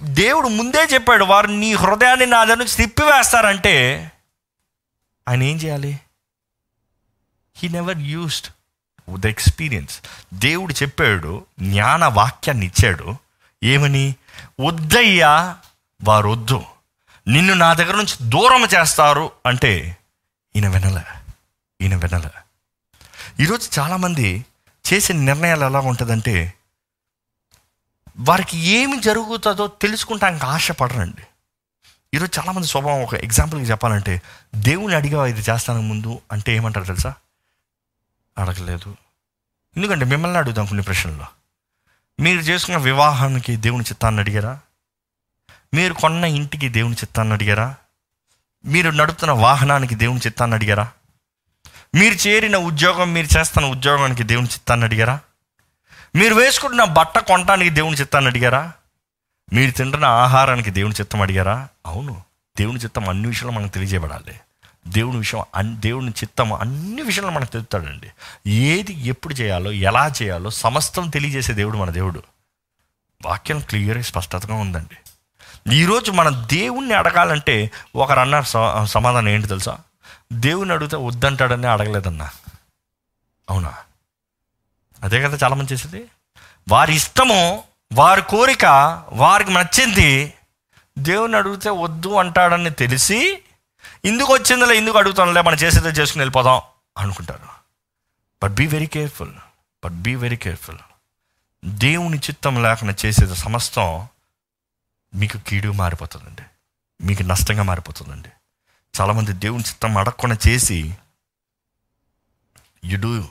[0.00, 4.12] దేవుడు ముందే చెప్పాడు వారు నీ హృదయాన్ని నా దగ్గర నుంచి తిప్పివేస్తారంటే
[5.28, 6.00] ఆయన ఏం చేయాలి?
[7.56, 8.46] He never used
[9.20, 10.00] the experience
[10.34, 13.16] దేవుడు చెప్పాడు జ్ఞాన వాక్యాన్ని ఇచ్చాడు.
[13.62, 14.14] ఏమని?
[14.60, 15.56] వద్దయ్యా
[16.04, 16.64] వారు వద్దు
[17.28, 19.96] నిన్ను నా దగ్గర నుంచి దూరం చేస్తారు అంటే
[20.56, 21.04] ఈయన వినలే
[21.80, 22.30] ఈయన వినలే.
[23.40, 24.46] ఈరోజు చాలామంది
[24.92, 26.54] చేసే నిర్ణయాలు ఎలా ఉంటుందంటే
[28.18, 31.22] వారికి ఏమి జరుగుతుందో తెలుసుకుంటానికి ఆశపడరండి.
[32.14, 34.22] ఈరోజు చాలామంది స్వభావం ఒక ఎగ్జాంపుల్కి చెప్పాలంటే
[34.54, 37.14] దేవుని అడిగా ఇది చేస్తాను ముందు అంటే ఏమంటారు తెలుసా?
[38.38, 38.96] అడగలేదు.
[39.76, 41.26] ఎందుకంటే మిమ్మల్ని అడుగుదాం కొన్ని ప్రశ్నల్లో.
[42.20, 44.60] మీరు చేసుకున్న వివాహానికి దేవుని చిత్తాన్ని అడిగారా?
[45.74, 47.74] మీరు కొన్న ఇంటికి దేవుని చిత్తాన్ని అడిగారా?
[48.64, 50.90] మీరు నడుపుతున్న వాహనానికి దేవుని చిత్తాన్ని అడిగారా?
[51.94, 55.20] మీరు చేరిన ఉద్యోగం మీరు చేస్తున్న ఉద్యోగానికి దేవుని చిత్తాన్ని అడిగారా?
[56.14, 58.72] మీరు వేసుకుంటున్న బట్ట కొనడానికి దేవుని చిత్తాన్ని అడిగారా?
[59.52, 61.68] మీరు తింటున్న ఆహారానికి దేవుని చిత్తం అడిగారా?
[61.86, 62.22] అవును
[62.58, 64.40] దేవుని చిత్తం అన్ని విషయాలు మనకు తెలియజేయబడాలి.
[64.88, 68.10] దేవుని విషయం అన్ దేవుని చిత్తం అన్ని విషయాలు మనకు తెలుస్తాడండి
[68.50, 72.22] ఏది ఎప్పుడు చేయాలో ఎలా చేయాలో సమస్తం తెలియజేసే దేవుడు మన దేవుడు.
[73.24, 74.96] వాక్యం క్లియర్ స్పష్టతగా ఉందండి.
[75.72, 79.78] ఈరోజు మన దేవుణ్ణి అడగాలంటే ఒకరు అన్నారు స- సమాధానం ఏంటి తెలుసా?
[80.32, 82.30] దేవుని అడిగితే వద్దంటాడని అడగలేదన్నా.
[83.50, 83.74] అవునా?
[85.02, 86.04] అదే కదా చాలామంది చేసేది?
[86.70, 88.64] వారి ఇష్టము వారి కోరిక
[89.12, 90.34] వారికి నచ్చింది
[90.98, 93.42] దేవుని అడిగితే వద్దు అంటాడని తెలిసి
[94.04, 96.60] ఇందుకు వచ్చిందిలే ఇందుకు అడుగుతానులే మనం చేసేదే చేసుకుని వెళ్ళిపోదాం
[96.98, 97.40] అనుకుంటారు.
[98.42, 99.32] But be very careful
[99.84, 100.78] but be very careful
[101.64, 104.06] దేవుని చిత్తం లేకుండా చేసేది సమస్తం
[105.14, 106.42] మీకు కీడు మారిపోతుందండి.
[107.06, 108.28] మీకు నష్టంగా మారిపోతుందండి.
[109.00, 110.96] చాలామంది దేవుని చిత్తం అడగకుండా చేసి
[112.84, 113.24] you do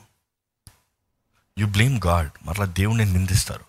[1.60, 3.66] you blame God మరలా దేవుణ్ణి నిందిస్తారు.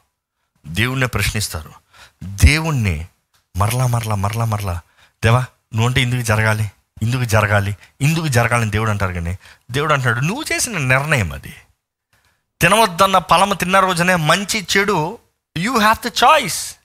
[0.67, 1.73] దేవుణ్ణి ప్రశ్నిస్తారు.
[2.25, 3.09] దేవుణ్ణి
[3.57, 4.81] మరలా మరలా మరలా మరలా
[5.25, 5.41] దేవా
[5.75, 6.71] నువ్వు అంటే ఇందుకు జరగాలి
[7.03, 9.39] ఇందుకు జరగాలి ఇందుకు జరగాలని దేవుడు అంటారు కానీ
[9.71, 11.55] దేవుడు అంటాడు నువ్వు చేసిన నిర్ణయం అది.
[12.61, 15.19] తినవద్దన్న ఫలము తిన్న రోజునే మంచి చెడు
[15.57, 16.77] యూ హ్యావ్ ద చాయిస్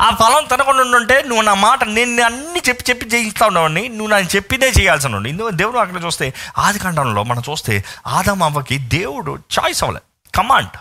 [0.00, 4.36] ఆ ఫలం తినకుండా ఉంటే నువ్వు నా మాట నేను అన్ని చెప్పి చెప్పి చేయిస్తా ఉండేవాడిని నువ్వు నాకు
[4.36, 9.84] చెప్పిదే చేయాల్సి ఉండి ఇందులో దేవుడు అక్కడ చూస్తే ఆది కాండంలో మనం చూస్తే ఆదం అవ్వకి దేవుడు చాయిస్
[9.84, 10.00] అవ్వలే.
[10.34, 10.76] కమాండ్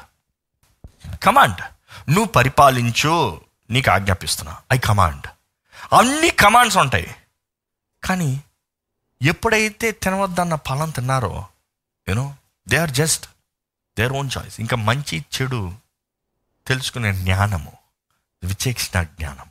[1.24, 1.62] కమాండ్
[2.10, 4.58] నువ్వు పరిపాలించు నీకు ఆజ్ఞాపిస్తున్నా.
[4.74, 5.28] ఐ కమాండ్
[6.00, 7.16] అన్ని కమాండ్స్ ఉంటాయి.
[8.04, 8.42] కానీ
[9.22, 11.46] ఎప్పుడైతే తినవద్దన్న ఫలం తిన్నారో
[12.10, 12.36] you know
[12.70, 13.26] they are just
[14.00, 15.74] their own choice ఇంకా మంచి చెడు
[16.68, 17.79] తెలుసుకునే జ్ఞానము.
[18.44, 19.50] విచేక్షణ జ్ఞానము.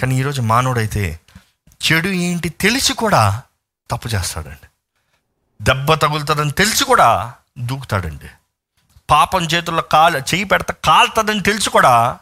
[0.00, 1.20] కానీ ఈరోజు మానవుడైతే
[1.68, 3.42] చెడు ఏంటి తెలిసి కూడా
[3.90, 4.66] తప్పు చేస్తాడండి.
[5.62, 8.30] దెబ్బ తగులుతుందని తెలిసి కూడా దూకుతాడండి.
[9.10, 12.20] పాపం చేతుల్లో కాలు చేయి పెడతా కాలుతుందని తెలిసి కూడా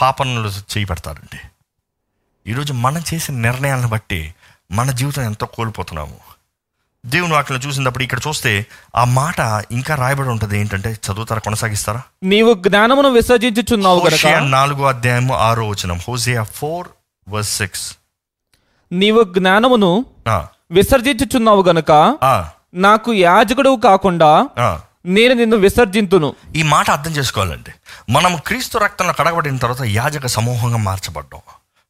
[0.00, 1.40] పాపంలో చేయి పెడతాడండి.
[2.50, 4.34] ఈరోజు మనం చేసిన నిర్ణయాలను బట్టి
[4.72, 6.31] మన జీవితం ఎంతో కోల్పోతున్నాము.
[7.04, 8.50] దేవుని వాక్యం చూసినప్పుడు ఇక్కడ చూస్తే
[8.96, 9.38] ఆ మాట
[9.76, 12.02] ఇంకా రాయబడి ఉంటుంది ఏంటంటే చదువుతారా కొనసాగిస్తారా?
[12.24, 15.98] నీవు జ్ఞానమును విసర్జించుచున్నావు గనక నాలుగో అధ్యాయము ఆరో వచనం.
[16.08, 16.88] Hosea four
[17.26, 17.86] verse six.
[18.92, 19.90] నీవు జ్ఞానమును
[20.70, 21.90] విసర్జించుచున్నావు గనుక
[22.86, 24.30] నాకు యాజకుడు కాకుండా
[25.16, 26.30] నేను నిన్ను విసర్జింతును.
[26.56, 27.72] ఈ మాట అర్థం చేసుకోవాలండి
[28.10, 31.42] మనం క్రీస్తు రక్తంలో కడగబడిన తర్వాత యాజక సమూహంగా మార్చబడ్డాం.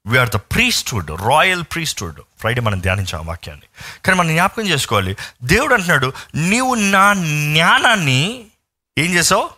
[0.07, 3.67] We are the priesthood royal priesthood Friday మనం ధ్యానించాం ఆ వాక్యాన్ని.
[4.05, 5.17] కానీ మనం జ్ఞాపకం చేసుకోవాలి.
[5.43, 8.47] దేవుడు అంటున్నాడు నీవు నా జ్ఞానాన్ని
[8.99, 9.51] ఏం చేసావు?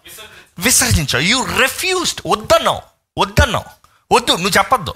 [0.59, 1.25] విసర్జించావు.
[1.25, 2.83] యూ రెఫ్యూస్డ్ వద్దన్నావు.
[3.19, 3.65] వద్దన్నావు.
[4.15, 4.33] వద్దు.
[4.33, 4.95] నువ్వు చెప్పొద్దు.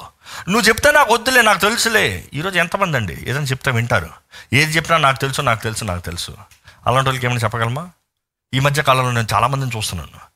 [0.48, 2.24] నువ్వు చెప్తే నాకు వద్దులే నాకు తెలుసులే.
[2.34, 3.14] ఈరోజు ఎంతమంది అండి?
[3.14, 4.10] ఏదైనా చెప్తే వింటారు.
[4.52, 6.30] ఏది చెప్పినా నాకు తెలుసు నాకు తెలుసు నాకు తెలుసు.
[6.86, 7.90] అలాంటి వాళ్ళకి ఏమైనా చెప్పగలమా?
[8.54, 10.27] ఈ మధ్య కాలంలో నేను చాలామందిని చూస్తున్నాను.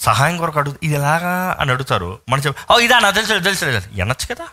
[0.00, 2.18] సహాయం కొరకు అడుగు ఇది ఎలాగా అని అడుగుతారు.
[2.28, 4.44] మనం చెప్పి ఓ ఇదా నా తెలుసులే తెలుసులేదు ఎనొచ్చు కదా?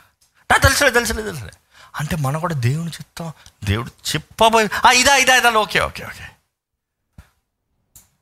[0.52, 1.52] నా తెలుసులే తెలుసులే తెలుసులే.
[2.00, 3.34] అంటే మనం కూడా దేవుని చెప్తాం
[3.64, 6.28] దేవుడు చెప్పబోయే ఇదా ఇదా ఇదా ఓకే ఓకే ఓకే.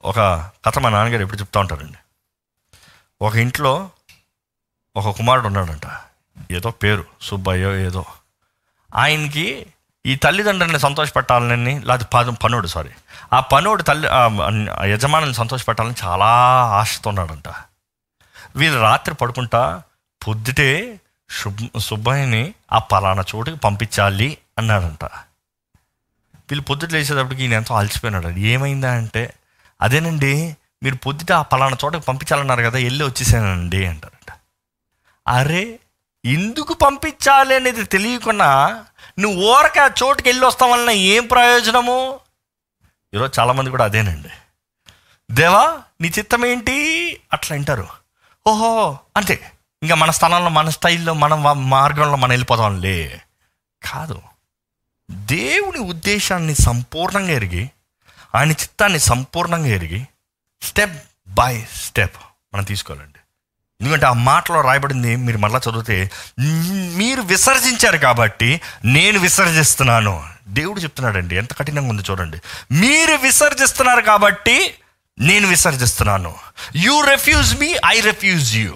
[0.05, 0.15] ఒక
[0.65, 1.97] కథ మా నాన్నగారు ఎప్పుడు చెప్తా ఉంటారండి.
[3.21, 3.89] ఒక ఇంట్లో
[4.95, 5.87] ఒక కుమారుడు ఉన్నాడంట.
[6.51, 8.05] ఏదో పేరు సుబ్బయ్యో ఏదో.
[8.95, 9.65] ఆయనకి
[10.05, 12.89] ఈ తల్లిదండ్రులని సంతోషపెట్టాలని లేకపోతే పనుడు సారీ.
[13.35, 16.29] ఆ పనోడు తల్లి ఆ యజమానుని సంతోషపెట్టాలని చాలా
[16.79, 17.49] ఆశతో ఉన్నాడంట
[18.55, 19.81] వీళ్ళు రాత్రి పడుకుంటా
[20.27, 25.05] పొద్దుటే శుభ్ సుబ్బయ్యని ఆ పలానా చోటుకి పంపించాలి అన్నాడంట.
[26.49, 28.27] వీళ్ళు పొద్దుట లేచేటప్పటికి ఈయన ఎంతో అలసిపోయినాడు.
[28.27, 29.33] ఏమైందా అంటే
[29.81, 34.31] అదేనండి మీరు పొద్దుట ఆ పలానా చోటకి పంపించాలన్నారు కదా వెళ్ళి వచ్చేసానండి అంటారంట.
[35.27, 35.79] అరే
[36.25, 38.49] ఎందుకు పంపించాలి అనేది తెలియకుండా
[39.19, 42.19] నువ్వు ఊరక ఆ చోటుకి వెళ్ళి వస్తాం వలన ఏం ప్రయోజనము?
[43.13, 44.29] ఈరోజు చాలామంది కూడా అదేనండి.
[45.31, 47.87] దేవా నీ చిత్తం ఏంటి అట్లా అంటారు.
[48.47, 49.51] ఓహో అంతే.
[49.83, 53.21] ఇంకా మన స్థలంలో మన స్టైల్లో మనం మార్గంలో మనం వెళ్ళిపోదాంలే.
[53.91, 54.21] కాదు.
[55.11, 57.69] దేవుని ఉద్దేశాన్ని సంపూర్ణంగా ఎరిగి
[58.35, 60.07] ఆయన చిత్తాన్ని సంపూర్ణంగా ఎరిగి
[60.61, 62.15] స్టెప్ బై స్టెప్
[62.53, 63.19] మనం తీసుకోవాలండి.
[63.81, 66.11] ఎందుకంటే ఆ మాటలో రాయబడింది మీరు మళ్ళీ చదివితే
[66.97, 70.34] మీరు విసర్జించారు కాబట్టి నేను విసర్జిస్తున్నాను.
[70.47, 72.37] దేవుడు చెప్తున్నాడండి ఎంత కఠినంగా ఉంది చూడండి.
[72.71, 74.73] మీరు విసర్జిస్తున్నారు కాబట్టి
[75.19, 76.33] నేను విసర్జిస్తున్నాను.
[76.75, 78.73] You refuse me I refuse you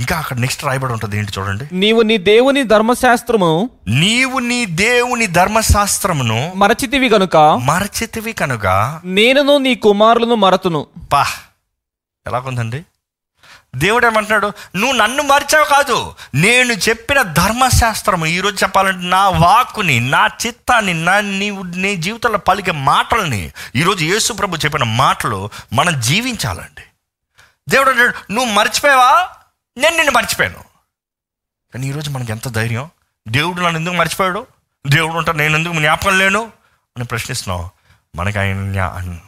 [0.00, 1.68] ఇంకా అక్కడ నెక్స్ట్ రాయబడి ఉంటుంది ఏంటి చూడండి.
[1.72, 10.34] నీవు నీ దేవుని ధర్మశాస్త్రము నీవు నీ దేవుని ధర్మశాస్త్రమును మరచితివి గనుక మరచితివి కనుక నేనును నీ కుమారులను
[10.34, 10.86] మరతును.
[11.12, 11.26] పా.
[12.26, 12.84] ఎలాగుందండి?
[13.74, 16.14] దేవుడు ఏమంటున్నాడు నువ్వు నన్ను మరిచావు కాదు.
[16.34, 23.52] నేను చెప్పిన ధర్మశాస్త్రము ఈరోజు చెప్పాలంటే నా వాక్కుని నా చిత్తాన్ని నా నీవు నీ జీవితంలో పలికే మాటల్ని
[23.74, 26.82] ఈరోజు యేసు ప్రభు చెప్పిన మాటలు మనం జీవించాలండి.
[27.68, 29.28] దేవుడు అంటాడు నువ్వు మర్చిపోయావా?
[29.76, 30.64] నేను నిన్ను మర్చిపోయాను.
[31.74, 32.90] కానీ ఈరోజు మనకి ఎంత ధైర్యం?
[33.28, 34.46] దేవుడు నన్ను ఎందుకు మర్చిపోయాడు?
[34.86, 36.52] దేవుడు ఉంటా నేను ఎందుకు జ్ఞాపకం లేను?
[36.96, 37.70] అని ప్రశ్నిస్తున్నావు
[38.16, 39.18] మనకి ఆయన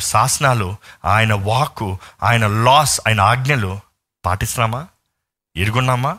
[0.00, 3.80] శాసనాలు ఆయన వాక్కు ఆయన లాస్ ఆయన ఆజ్ఞలు
[4.24, 4.86] పాటిస్తున్నామా
[5.56, 6.18] ఎరుగున్నామా?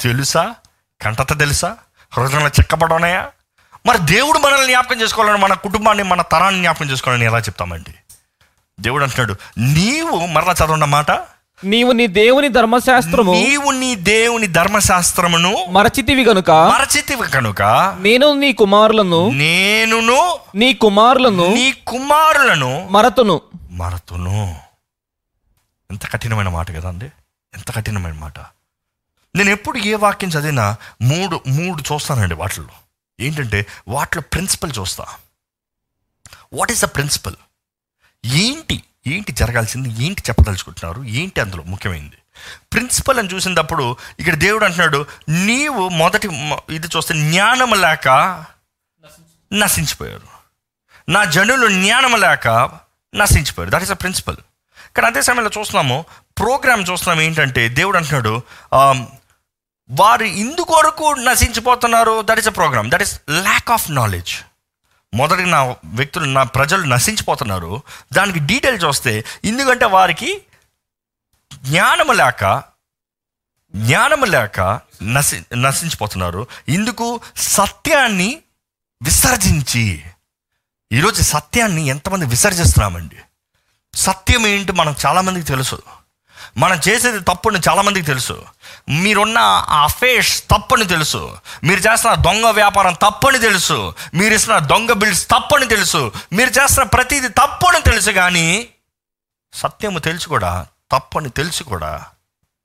[0.00, 0.54] తెలుసా?
[1.00, 1.76] కంటత తెలుసా?
[2.12, 3.30] హృదయంలో చెక్కబడన్నాయా
[3.86, 7.94] మరి దేవుడు మనల్ని జ్ఞాపకం చేసుకోవాలని మన కుటుంబాన్ని మన తరాన్ని జ్ఞాపకం చేసుకోవాలని ఎలా చెప్తామండి?
[8.80, 11.10] దేవుడు అంటున్నాడు నీవు మరలా చదవండి మాట.
[11.64, 17.62] నీవు నీ దేవుని ధర్మశాస్త్రము నీవు నీ దేవుని ధర్మశాస్త్రమును మరచితివి గనుక మరచితివి కనుక
[18.00, 23.40] నేను నీ కుమారులను నేనును నీ కుమారులను నీ కుమారులను మరతును.
[23.70, 24.56] మరతును.
[25.90, 27.12] ఎంత కఠినమైన మాట కదండి.
[27.54, 28.38] ఎంత కఠినమైన మాట
[29.36, 32.74] నేను ఎప్పుడు ఏ వాక్యం చదివినా మూడు మూడు చూస్తానండి వాటిల్లో.
[33.20, 35.04] ఏంటంటే వాటిలో ప్రిన్సిపల్ చూస్తా.
[36.52, 37.36] వాట్ ఈస్ ద ప్రిన్సిపల్
[38.24, 42.18] ఏంటి ఏంటి జరగాల్సింది ఏంటి చెప్పదలుచుకుంటున్నారు ఏంటి అందులో ముఖ్యమైనది
[42.72, 46.28] ప్రిన్సిపల్ అని చూసినప్పుడు ఇక్కడ దేవుడు అంటున్నాడు నీవు మొదటి
[46.70, 48.08] ఇది చూస్తే జ్ఞానం లేక
[49.52, 50.28] నశించిపోయారు.
[51.08, 52.48] నా జనులు జ్ఞానం లేక
[53.14, 53.70] నశించిపోయారు.
[53.74, 54.36] దట్ ఈస్ అ ప్రిన్సిపల్
[54.98, 56.04] ఇక్కడ అదే సమయంలో చూస్తున్నాము.
[56.38, 58.42] ప్రోగ్రామ్ చూస్తున్నాం ఏంటంటే దేవుడు అంటున్నాడు
[59.90, 62.22] వారు ఇందుకొరకు నశించిపోతున్నారు.
[62.22, 64.32] That is a program that is lack of knowledge
[65.14, 67.82] మొదటి నా వ్యక్తులు నా ప్రజలు నశించిపోతున్నారు.
[68.12, 70.40] దానికి డీటెయిల్స్ వస్తే ఎందుకంటే వారికి
[71.54, 72.62] జ్ఞానము లేక
[73.76, 76.46] జ్ఞానము లేక నశి నశించిపోతున్నారు.
[76.68, 78.30] ఇందుకు సత్యాన్ని
[79.02, 80.02] విసర్జించి.
[80.92, 83.16] ఈరోజు సత్యాన్ని ఎంతమంది విసర్జిస్తున్నామండి?
[83.94, 85.82] సత్యం ఏంటి మనం చాలామందికి తెలుసు.
[86.56, 88.44] మనం చేసేది తప్పుని చాలామందికి తెలుసు.
[88.88, 91.38] మీరున్న ఆ ఫేష్ తప్పని తెలుసు.
[91.64, 93.94] మీరు చేస్తున్న దొంగ వ్యాపారం తప్పని తెలుసు.
[94.14, 96.12] మీరు ఇస్తున్న దొంగ బిల్స్ తప్పని తెలుసు.
[96.32, 98.68] మీరు చేస్తున్న ప్రతిదీ తప్పని తెలుసు కానీ
[99.54, 102.04] సత్యము తెలుసు కూడా తప్పని తెలుసు కూడా.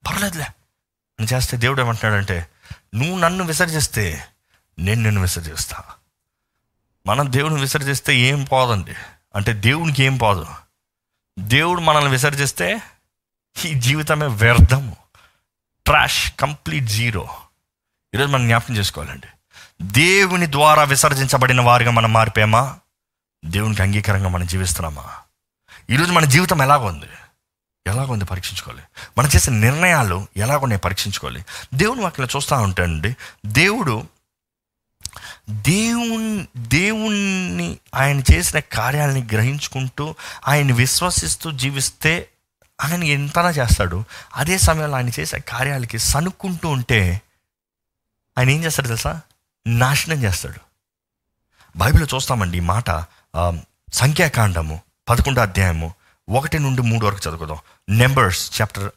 [0.09, 0.45] పర్లేదులే.
[1.19, 2.49] నేను చేస్తే దేవుడు ఏమంటున్నాడంటే
[2.95, 4.25] నువ్వు నన్ను విసర్జిస్తే
[4.79, 5.83] నేను నిన్ను విసర్జిస్తా.
[7.07, 8.93] మనం దేవుని విసర్జిస్తే ఏం పోదండి?
[9.35, 10.45] అంటే దేవునికి ఏం పోదు?
[11.39, 12.81] దేవుడు మనల్ని విసర్జిస్తే
[13.65, 14.95] ఈ జీవితమే వ్యర్థము.
[15.85, 17.29] ట్రాష్ కంప్లీట్ జీరో
[18.15, 19.27] ఈరోజు మనం జ్ఞాపకం చేసుకోవాలండి.
[19.81, 22.79] దేవుని ద్వారా విసర్జించబడిన వారిగా మనం మారిపోయామా?
[23.45, 25.09] దేవునికి అంగీకారంగా మనం జీవిస్తున్నామా?
[25.89, 27.09] ఈరోజు మన జీవితం ఎలాగుంది
[27.87, 28.81] ఎలాగుంది పరీక్షించుకోవాలి.
[29.17, 31.45] మనం చేసే నిర్ణయాలు ఎలాగున్నాయి పరీక్షించుకోవాలి.
[31.73, 33.15] దేవుని వాక్యం చూస్తూ ఉంటానండి
[33.45, 34.07] దేవుడు
[35.49, 40.15] దేవుని దేవుణ్ణి ఆయన చేసిన కార్యాలని గ్రహించుకుంటూ
[40.47, 42.29] ఆయన విశ్వసిస్తూ జీవిస్తే
[42.81, 44.03] ఆయన ఎంతనా చేస్తాడు?
[44.35, 47.21] అదే సమయంలో ఆయన చేసే కార్యాలకి సనుక్కుంటూ ఉంటే
[48.37, 49.21] ఆయన ఏం చేస్తాడు తెలుసా?
[49.67, 50.59] నాశనం చేస్తాడు.
[51.75, 52.89] బైబిల్లో చూస్తామండి ఈ మాట
[53.93, 55.93] సంఖ్యాకాండము పదకొండో అధ్యాయము
[56.29, 57.57] ఒకటి నుండి మూడు వరకు చదువుకుందాం.
[57.89, 58.89] Numbers chapter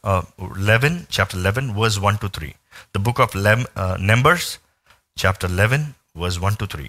[0.57, 2.53] eleven chapter eleven verse one two three
[2.95, 3.65] the book of లెమ్
[3.99, 4.59] Numbers
[5.25, 5.85] chapter eleven
[6.17, 6.85] verse one two three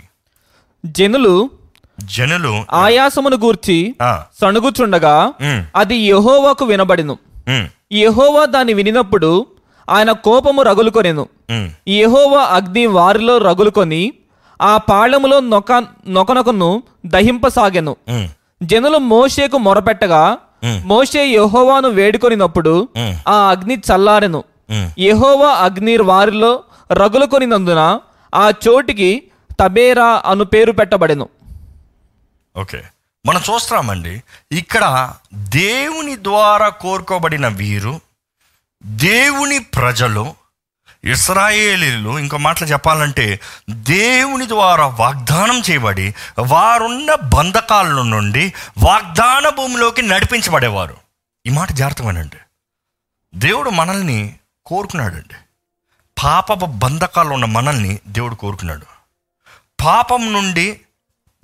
[0.87, 1.51] జనులు
[2.05, 3.95] జనులు ఆయాసమును గూర్చి
[4.41, 5.33] సణుగుచుండగా
[5.76, 7.18] అది యెహోవాకు వినబడిను.
[7.93, 9.47] యెహోవా దాన్ని వినినప్పుడు
[9.91, 11.29] ఆయన కోపము రగులుకొనెను.
[11.89, 14.12] యెహోవా అగ్ని వారిలో రగులుకొని
[14.62, 15.72] ఆ పాళెములో నొక
[16.09, 17.97] నొకనొకను దహింపసాగెను.
[18.62, 20.37] జనులు మోషేకు మొరపెట్టగా.
[20.85, 22.89] మోషే యెహోవాను వేడుకొనినప్పుడు.
[23.29, 24.45] ఆ అగ్ని చల్లారెను.
[24.99, 26.61] యెహోవా అగ్ని వారిలో
[26.93, 28.01] రగులుకొనినందున
[28.35, 29.22] ఆ చోటికి
[29.61, 31.29] తబేరా అను పేరు పెట్టబడెను.
[32.57, 32.83] ఓకే.
[33.26, 34.22] మనం చూస్తున్నామండి
[34.53, 38.01] ఇక్కడ దేవుని ద్వారా కోరుకోబడిన వీరు
[38.85, 40.35] దేవుని ప్రజలు
[41.05, 50.97] ఇస్రాయేలీలు ఇంకో మాటలు చెప్పాలంటే దేవుని ద్వారా వాగ్దానం చేయబడి వారున్న బంధకాల నుండి వాగ్దాన భూమిలోకి నడిపించబడేవారు.
[51.47, 52.37] ఈ మాట జాగ్రత్తమేనండి
[53.35, 55.35] దేవుడు మనల్ని కోరుకున్నాడండి.
[56.22, 58.86] పాప బంధకాలు ఉన్న మనల్ని దేవుడు కోరుకున్నాడు.
[59.82, 60.80] పాపం నుండి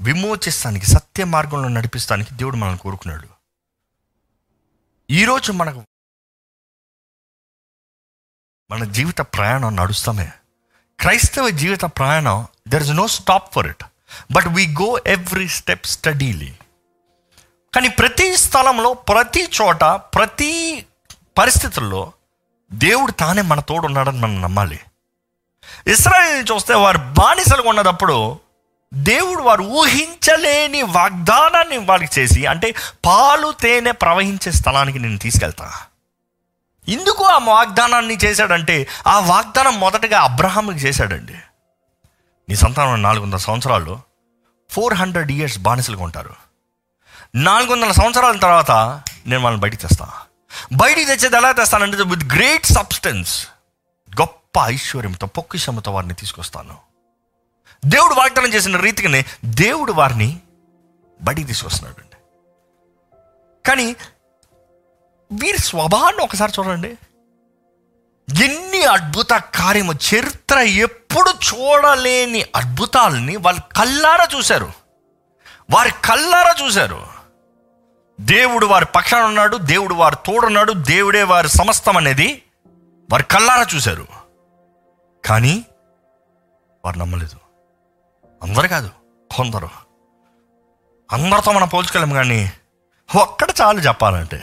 [0.01, 3.29] విమోచిస్తానికి సత్య మార్గంలో నడిపిస్తానికి దేవుడు మనల్ని కోరుకున్నాడు.
[5.11, 5.83] ఈరోజు మనకు
[8.71, 10.33] మన జీవిత ప్రయాణం నడుస్తామే
[11.01, 13.85] క్రైస్తవ జీవిత ప్రయాణం there is no stop for it
[14.31, 16.59] but we go every step steadily
[17.75, 20.87] కానీ ప్రతి స్థలంలో ప్రతి చోట ప్రతి
[21.39, 22.13] పరిస్థితుల్లో
[22.75, 24.81] దేవుడు తానే మన తోడు ఉన్నాడని మనం నమ్మాలి.
[25.87, 28.39] ఇస్రాయల్ చూస్తే వారు బానిసలుగా ఉన్నదప్పుడు
[28.95, 32.75] దేవుడు వారు ఊహించలేని వాగ్దానాన్ని వారికి చేసి అంటే
[33.07, 35.73] పాలు తేనె ప్రవహించే స్థలానికి నేను తీసుకెళ్తా.
[36.89, 41.35] ఎందుకు ఆ వాగ్దానాన్ని చేశాడంటే ఆ వాగ్దానం మొదటగా అబ్రహాంకి చేశాడండి.
[42.49, 44.01] నీ సంతానం నాలుగు వందల సంవత్సరాలు
[44.71, 46.35] ఫోర్ హండ్రెడ్ ఇయర్స్ బానిసలుగా ఉంటారు.
[47.35, 48.71] నాలుగు వందల సంవత్సరాల తర్వాత
[49.27, 50.34] నేను వాళ్ళని బయటికి తెస్తాను
[50.73, 53.49] బయటికి తెచ్చేది ఎలా తెస్తానంటే విత్ గ్రేట్ సబ్స్టెన్స్
[54.21, 56.77] గొప్ప ఐశ్వర్యంతో పొక్కిషమతో వారిని తీసుకొస్తాను.
[57.87, 60.41] దేవుడు వాగ్దానం చేసిన రీతిగానే దేవుడు వారిని
[61.23, 62.17] బడికి తీసుకొస్తున్నాడు అండి
[63.67, 63.97] కానీ
[65.33, 66.97] వీరి స్వభావాన్ని ఒకసారి చూడండి.
[68.45, 74.73] ఎన్ని అద్భుత కార్యము చరిత్ర ఎప్పుడు చూడలేని అద్భుతాలని వాళ్ళు కల్లారా చూశారు.
[75.71, 77.14] వారి కల్లారా చూశారు.
[78.21, 82.43] దేవుడు వారి పక్షాన ఉన్నాడు దేవుడు వారు తోడున్నాడు దేవుడే వారి సమస్తం అనేది
[83.11, 84.07] వారి కళ్ళారా చూశారు.
[85.25, 85.65] కానీ
[86.85, 87.37] వారు నమ్మలేదు.
[88.43, 88.91] అందరు కాదు
[89.37, 89.69] కొందరు.
[91.13, 92.53] అందరితో మనం పోల్చుకోలేము కానీ
[93.17, 94.43] ఒక్కడ చాలు చెప్పాలంటే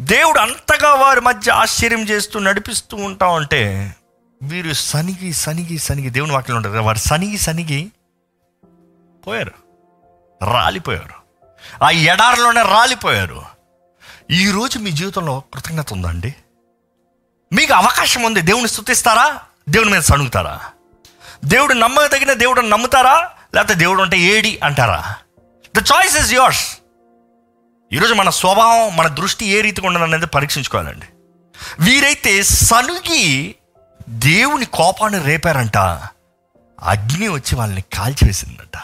[0.00, 3.94] దేవుడు అంతగా వారి మధ్య ఆశ్చర్యం చేస్తూ నడిపిస్తూ ఉంటా ఉంటే
[4.42, 7.92] వీరు సనిగి సనిగి సనిగి దేవుని వాక్యం ఉంటారు కదా, వారు సనిగి సనిగి
[9.26, 9.52] పోయారు.
[10.44, 11.19] రాలిపోయారు.
[11.82, 13.42] ఆ ఎడారిలోనే రాలిపోయారు.
[14.30, 16.34] ఈరోజు మీ జీవితంలో కృతజ్ఞత ఉందండి?
[17.52, 18.40] మీకు అవకాశం ఉంది.
[18.40, 20.60] దేవుని స్థుతిస్తారా దేవుని మీద సణుగుతారా?
[21.44, 23.30] దేవుడు నమ్మదగిన దేవుడు నమ్ముతారా?
[23.54, 25.14] లేకపోతే దేవుడు అంటే ఏడి అంటారా?
[25.76, 26.78] ద చాయిస్ ఇస్ యోర్స్
[27.92, 31.06] ఈరోజు మన స్వభావం మన దృష్టి ఏ రీతిగా ఉండదు అనేది పరీక్షించుకోవాలండి.
[31.80, 33.54] వీరైతే సనుగి
[34.08, 35.76] దేవుని కోపాన్ని రేపారంట.
[36.82, 38.82] అగ్ని వచ్చి వాళ్ళని కాల్చివేసిందంట.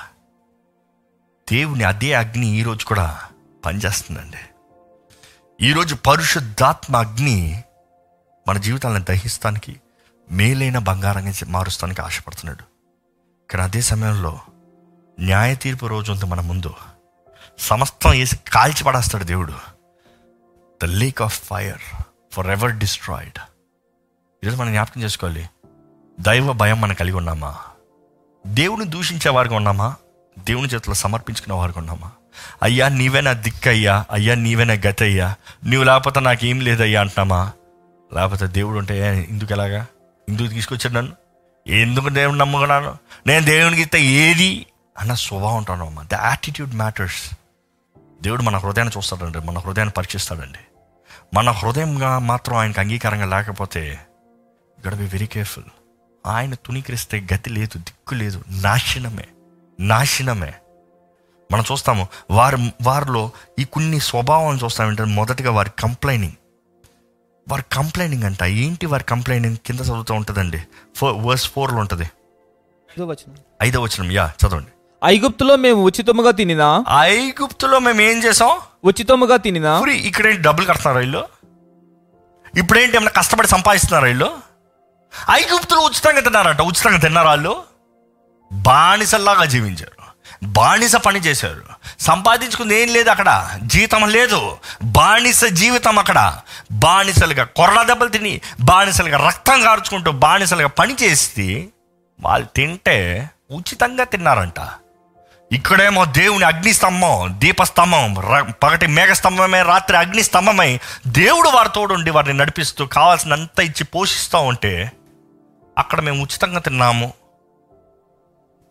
[1.52, 3.20] దేవుని అదే అగ్ని ఈరోజు కూడా
[3.64, 4.36] పనిచేస్తుందండి.
[5.66, 7.64] ఈరోజు పరిశుద్ధాత్మ అగ్ని
[8.48, 9.80] మన జీవితాలను దహిస్తానికి
[10.30, 12.62] మేలైన బంగారంగా మారుస్తానికి ఆశపడుతున్నాడు.
[13.52, 14.40] కానీ అదే సమయంలో
[15.20, 16.74] న్యాయ తీర్పు రోజు ఉంది మన ముందు.
[17.58, 19.52] సమస్తం వేసి కాల్చిపడేస్తాడు దేవుడు.
[20.82, 23.38] The lake of fire for ever destroyed
[24.44, 25.50] ఈరోజు మనం జ్ఞాపకం చేసుకోవాలి.
[26.20, 27.58] దైవ భయం మనం కలిగి ఉన్నామా?
[28.46, 29.96] దేవుని దూషించే వారికి ఉన్నామా?
[30.38, 32.10] దేవుని చేతిలో సమర్పించుకున్న వారికి ఉన్నామా
[32.62, 34.04] అయ్యా నీవే నా దిక్కయ్యా.
[34.10, 35.34] అయ్యా నీవే నా గతయ్యా.
[35.64, 37.52] నీవు లేకపోతే నాకేం లేదయ్యా అంటున్నామా?
[38.14, 39.86] లేకపోతే దేవుడు ఉంటే "ఏ, ఎందుకు ఎలాగా?
[40.28, 41.12] ఎందుకు తీసుకొచ్చాడు నన్ను?
[41.70, 42.96] ఎందుకు దేవుని నమ్ముకున్నాను?
[43.26, 44.66] నేను దేవునికి ఇస్తే ఏది?
[44.98, 46.02] అన్న స్వభావం ఉంటాను అమ్మా.
[46.02, 47.34] ద యాటిట్యూడ్ మ్యాటర్స్
[48.22, 49.38] దేవుడు మన హృదయాన్ని చూస్తాడండి.
[49.38, 50.58] మన హృదయాన్ని పరీక్షిస్తాడండి.
[51.34, 53.98] మన హృదయంగా మాత్రం ఆయనకు అంగీకారంగా లేకపోతే
[54.86, 55.64] గడ బి వెరీ కేర్ఫుల్
[56.26, 59.24] ఆయన తుణీకరిస్తే గతి లేదు దిక్కు లేదు నాశనమే.
[59.80, 60.54] నాశనమే.
[61.52, 66.32] మనం చూస్తాము వారి వారిలో ఈ కొన్ని స్వభావం చూస్తామంటే మొదటగా వారి కంప్లైనింగ్.
[67.48, 70.62] వారి కంప్లైనింగ్ అంట ఏంటి వారి కంప్లైనింగ్ కింద చదువుతూ ఉంటుందండి?
[70.96, 72.10] ఫోర్ వర్స్ ఫోర్లో ఉంటుంది.
[73.62, 74.12] ఐదో వచనం.
[74.12, 74.68] యా చదవండి.
[75.04, 76.84] ఐగుప్తులో మేము ఉచితముగా తినినా?
[77.00, 78.58] ఐగుప్తులో మేము ఏం చేసాం?
[78.84, 79.80] ఉచితముగా తినినా?
[79.80, 81.28] ఫ్రీ ఇక్కడేంటి డబ్బులు కడుతున్నారు వీళ్ళు?
[82.54, 84.32] ఇప్పుడేంటి ఏమైనా కష్టపడి సంపాదిస్తున్నారు వీళ్ళు?
[85.30, 87.62] ఐగుప్తులు ఉచితంగా తిన్నారంట ఉచితంగా తిన్నారు వాళ్ళు?
[88.52, 89.96] బానిసల్లాగా జీవించారు.
[90.42, 91.62] బానిస పని చేశారు.
[92.00, 93.58] సంపాదించుకుంది ఏం లేదు అక్కడ.
[93.62, 94.56] జీతం లేదు.
[94.82, 96.38] బానిస జీవితం అక్కడ.
[96.72, 101.68] బానిసలుగా కొరడ దెబ్బలు తిని బానిసలుగా రక్తం కార్చుకుంటూ బానిసలుగా పని చేసి
[102.20, 104.68] వాళ్ళు తింటే ఉచితంగా తిన్నారంట.
[105.52, 113.60] ఇక్కడేమో దేవుని అగ్నిస్తంభం దీపస్తంభం ర- పగటి మేఘస్తంభమే రాత్రి అగ్నిస్తంభమై దేవుడు వారితోడు ఉండి వారిని నడిపిస్తూ కావాల్సినంత
[113.60, 114.92] ఇచ్చి పోషిస్తూ ఉంటే
[115.78, 117.12] అక్కడ మేము ఉచితంగా తిన్నాము.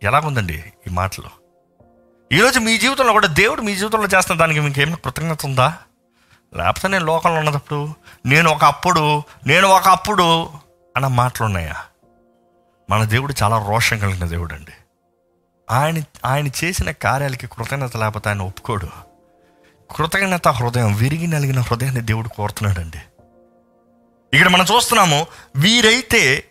[0.06, 1.28] ఎలాగుందండి ఈ మాటలు?
[2.32, 5.78] ఈరోజు మీ జీవితంలో కూడా దేవుడు మీ జీవితంలో చేస్తున్న దానికి మీకు ఏమైనా కృతజ్ఞత ఉందా?
[6.56, 7.94] లేకపోతే నేను లోకంలో ఉన్నప్పుడు
[8.26, 10.44] నేను ఒక అప్పుడు నేను ఒక అప్పుడు
[10.96, 11.74] అన్న మాటలు ఉన్నాయా?
[12.90, 14.72] మన దేవుడు చాలా రోషం కలిగిన దేవుడు అండి.
[15.70, 18.88] ఆయన ఆయన చేసిన కార్యాలకి కృతజ్ఞత లేకపోతే ఆయన ఒప్పుకోడు.
[19.96, 22.98] కృతజ్ఞత హృదయం విరిగి నలిగిన హృదయాన్ని దేవుడు కోరుతున్నాడండి.
[24.32, 25.26] ఇక్కడ మనం చూస్తున్నాము
[25.56, 26.44] వీరైతే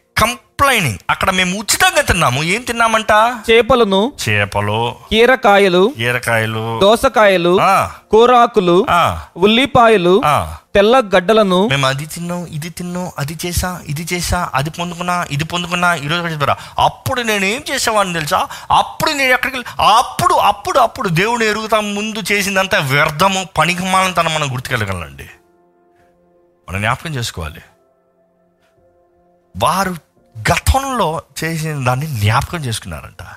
[0.60, 2.39] కంప్లైనింగ్ అక్కడ మేము ఉచితంగా తిన్నాము.
[2.53, 3.14] ఏం తిన్నామంట?
[3.47, 4.78] చేపలను చేపలు
[5.10, 7.51] కీరకాయలు ఈరకాయలు దోసకాయలు
[8.12, 8.76] కూరాకులు
[9.38, 10.14] ఉల్లిపాయలు.
[10.76, 11.60] తెల్ల గడ్డలను.
[11.74, 16.47] మేము అది తిన్నాం ఇది తిన్నాం అది చేసా ఇది చేసా అది పొందుకున్నా ఇది పొందుకున్నా ఈరోజు
[16.86, 18.41] అప్పుడు నేను ఏం చేసేవాడిని తెలుసా?
[18.80, 19.62] అప్పుడు నేను ఎక్కడికి
[19.99, 25.30] అప్పుడు అప్పుడు అప్పుడు దేవుని ఎరుగుతా ముందు చేసిందంతా వ్యర్థము పనికిమాలని తన మనం గుర్తుకెళ్ళగలండి
[26.68, 27.64] మనం జ్ఞాపకం చేసుకోవాలి.
[29.56, 29.95] వారు
[30.38, 33.27] గతంలో చేసిన దాన్ని జ్ఞాపకం చేసుకున్నారంట.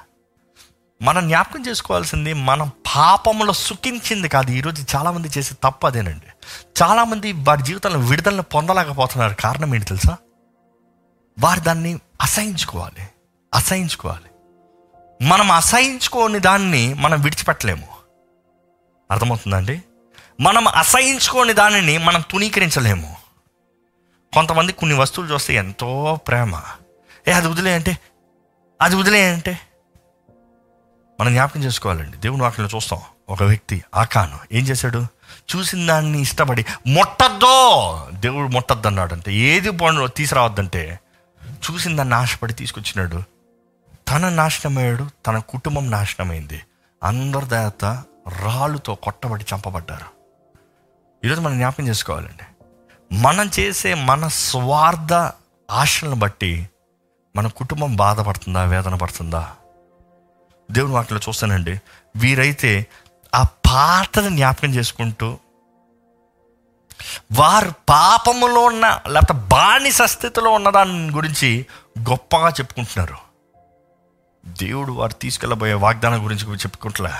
[1.02, 4.50] మనం జ్ఞాపకం చేసుకోవాల్సింది మనం పాపంలో సుఖించింది కాదు.
[4.50, 6.26] ఈరోజు చాలామంది చేసే తప్పు అదేనండి.
[6.82, 9.34] చాలామంది వారి జీవితంలో విడుదలను పొందలేకపోతున్నారు.
[9.34, 10.16] కారణం ఏంటి తెలుసా?
[11.38, 13.08] వారు దాన్ని అసహించుకోవాలి.
[13.54, 14.30] అసహించుకోవాలి.
[15.24, 17.88] మనం అసహించుకోని దాన్ని మనం విడిచిపెట్టలేము.
[19.10, 19.82] అర్థమవుతుందండి?
[20.40, 23.16] మనం అసహించుకోని దానిని మనం తునీకరించలేము
[24.34, 26.60] కొంతమంది కొన్ని వస్తువులు చూస్తే ఎంతో ప్రేమ.
[27.28, 27.98] ఏ అది వదిలే అంటే
[28.82, 29.60] అది వదిలే అంటే.
[31.20, 32.16] మనం జ్ఞాపకం చేసుకోవాలండి.
[32.16, 33.00] దేవుని వాక్యంలో చూస్తాం.
[33.28, 35.06] ఒక వ్యక్తి ఆకాను ఏం చేశాడు?
[35.56, 37.56] చూసిన దాన్ని ఇష్టపడి మొట్టద్దో!
[38.12, 40.98] దేవుడు మొట్టద్దు అన్నాడు అంటే ఏది పండు తీసుకురావద్దంటే
[41.54, 43.22] చూసిన దాన్ని నాశపడి తీసుకొచ్చినాడు.
[44.10, 46.62] తన నాశనమయ్యాడు తన కుటుంబం నాశనమైంది.
[47.02, 47.84] అందరి దేవత
[48.44, 50.08] రాళ్ళుతో కొట్టబడి చంపబడ్డారు.
[51.24, 52.46] ఈరోజు మనం జ్ఞాపకం చేసుకోవాలండి.
[53.14, 55.32] మనం చేసే మన స్వార్థ
[55.70, 56.68] ఆశలను బట్టి
[57.38, 59.50] మన కుటుంబం బాధపడుతుందా వేదన పడుతుందా?
[60.70, 61.80] దేవుని వాటిలో చూస్తానండి.
[62.16, 62.86] వీరైతే
[63.34, 65.38] ఆ పాతని జ్ఞాపకం చేసుకుంటూ
[67.32, 71.66] వారు పాపములో ఉన్న లేకపోతే బానిస స్థితిలో ఉన్న దాని గురించి
[71.98, 73.16] గొప్పగా చెప్పుకుంటున్నారు.
[74.46, 77.10] దేవుడు వారు తీసుకెళ్ళబోయే వాగ్దానం గురించి చెప్పుకుంటలే.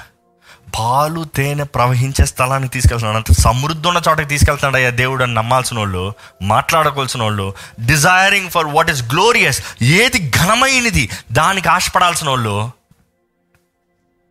[0.76, 3.16] పాలు తేనె ప్రవహించే స్థలానికి తీసుకెళ్తున్నాడు.
[3.16, 6.12] అంటే సమృద్ధి ఉన్న చోటకి తీసుకెళ్తున్నాడు అయ్యా దేవుడు అని నమ్మాల్సిన వాళ్ళు
[6.42, 7.54] మాట్లాడుకోవాల్సిన వాళ్ళు
[7.86, 12.70] desiring for what is glorious ఏది ఘనమైనది దానికి ఆశపడాల్సిన వాళ్ళు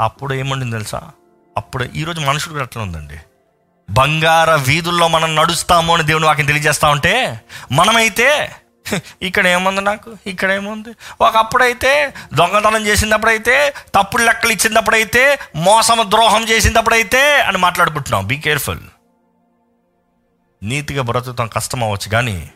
[0.01, 1.01] అప్పుడు ఏముండింది తెలుసా?
[1.57, 3.17] అప్పుడు ఈరోజు మనుషుడు కూడా అట్లా ఉందండి.
[3.89, 8.55] బంగార వీధుల్లో మనం నడుస్తాము అని దేవుని వాకి తెలియజేస్తా ఉంటే మనమైతే
[9.21, 10.17] ఇక్కడ ఏముంది నాకు?
[10.27, 10.89] ఇక్కడ ఏముంది?
[11.21, 18.27] ఒకప్పుడైతే దొంగతనం చేసినప్పుడైతే తప్పుడు లెక్కలు ఇచ్చినప్పుడైతే మోసము ద్రోహం చేసినప్పుడైతే అని మాట్లాడుకుంటున్నాం.
[18.27, 18.79] బీ కేర్ఫుల్
[20.63, 22.51] నీతిగా బ్రతుకుతాం కష్టం అవ్వచ్చు కానీ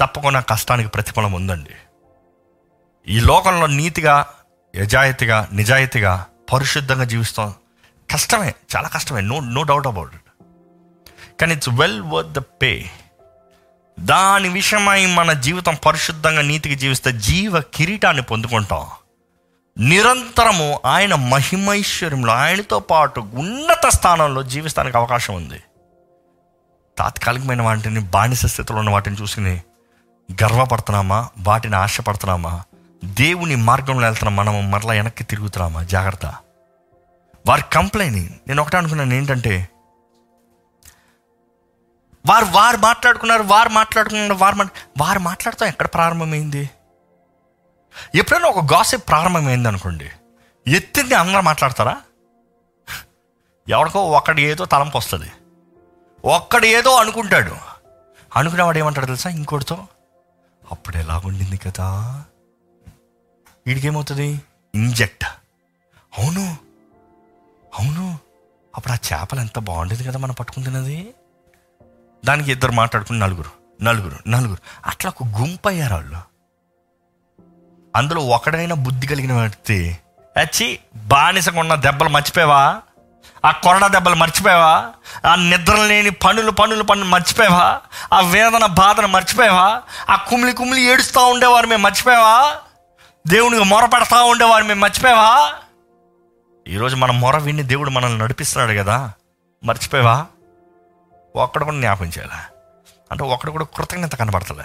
[0.00, 1.74] తప్పకుండా కష్టానికి ప్రతిఫలం ఉందండి.
[3.08, 4.26] ఈ లోకంలో నీతిగా
[4.76, 7.54] యజాయితీగా నిజాయితీగా పరిశుద్ధంగా జీవిస్తాం.
[8.10, 9.20] కష్టమే చాలా కష్టమే.
[9.20, 10.28] No no doubt about it
[11.40, 12.90] కానీ it's well worth the pay
[14.00, 18.86] దాని విషయమై మన జీవితం పరిశుద్ధంగా నీతికి జీవిస్తే జీవ కిరీటాన్ని పొందుకుంటాం.
[19.78, 25.62] నిరంతరము ఆయన మహిమైశ్వర్యంలో ఆయనతో పాటు ఉన్నత స్థానంలో జీవిస్తానికి అవకాశం ఉంది.
[26.98, 29.60] తాత్కాలికమైన వాటిని బానిస స్థితిలో ఉన్న వాటిని చూసుకుని
[30.42, 31.28] గర్వపడుతున్నామా?
[31.38, 32.62] వాటిని ఆశపడుతున్నామా?
[33.04, 35.82] దేవుని మార్గంలో వెళ్తున్నాం మనము మరలా వెనక్కి తిరుగుతున్నామా?
[35.82, 36.34] జాగ్రత్త.
[37.46, 39.68] వారి కంప్లైంట్ నేను ఒకటే అనుకున్నాను ఏంటంటే
[42.28, 44.68] వారు వారు మాట్లాడుకున్నారు వారు మాట్లాడుకున్నారు వారు మా
[45.00, 46.70] వారు మాట్లాడతాం ఎక్కడ ప్రారంభమైంది?
[48.14, 50.10] ఎప్పుడైనా ఒక గాసిప్ ప్రారంభమైంది అనుకోండి
[50.66, 52.02] ఎత్తింది అందరూ మాట్లాడతారా?
[53.68, 55.32] ఎవరికో ఒకటి ఏదో తలంపు వస్తుంది.
[56.24, 57.56] ఒక్కడు ఏదో అనుకుంటాడు.
[58.36, 59.30] అనుకునేవాడు ఏమంటాడు తెలుసా?
[59.30, 59.88] ఇంకోటితో
[60.70, 62.24] అప్పుడు ఎలాగుండింది కదా?
[63.66, 64.40] వీడికేమవుతుంది
[64.74, 65.24] ఇంజెక్ట్.
[66.18, 66.56] అవును
[67.78, 68.18] అవును
[68.76, 71.14] అప్పుడు ఆ చేపలు ఎంత బాగుండేది కదా మనం పట్టుకుని తిన్నది?
[72.24, 73.50] దానికి ఇద్దరు మాట్లాడుకుని నలుగురు
[73.82, 74.58] నలుగురు నలుగురు.
[74.86, 76.18] అట్లా ఒక గుంపు అయ్యారు వాళ్ళు.
[77.96, 79.98] అందులో ఒకడైనా బుద్ధి కలిగిన వ్యక్తి
[80.38, 82.80] వచ్చి బానిసగా ఉన్న దెబ్బలు మర్చిపోయావా?
[83.44, 84.92] ఆ కొరడ దెబ్బలు మర్చిపోయావా?
[85.26, 87.80] ఆ నిద్ర లేని పనులు పనులు పనులు మర్చిపోయావా?
[88.12, 89.82] ఆ వేదన బాధను మర్చిపోయావా?
[90.10, 92.56] ఆ కుమిలి కుమిలి ఏడుస్తూ ఉండేవారు మేము మర్చిపోయావా?
[93.26, 95.52] దేవునికి మొర పెడతా ఉండేవారు మేము మర్చిపోయావా?
[96.68, 99.12] ఈరోజు మన మొర విని దేవుడు మనల్ని నడిపిస్తున్నాడు కదా.
[99.64, 100.26] మర్చిపోయావా?
[101.36, 102.32] ఒక్కడ కూడా జ్ఞాపకం చేయాలి?
[103.10, 104.64] అంటే ఒక్కడ కూడా కృతజ్ఞత కనబడతలే?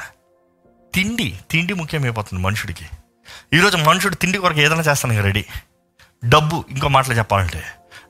[0.95, 2.85] తిండి తిండి ముఖ్యమైపోతుంది మనుషుడికి.
[3.53, 5.45] ఈరోజు మనుషుడు తిండి కొరకు ఏదైనా చేస్తాను రెడీ.
[6.25, 7.63] డబ్బు ఇంకో మాటలు చెప్పాలంటే.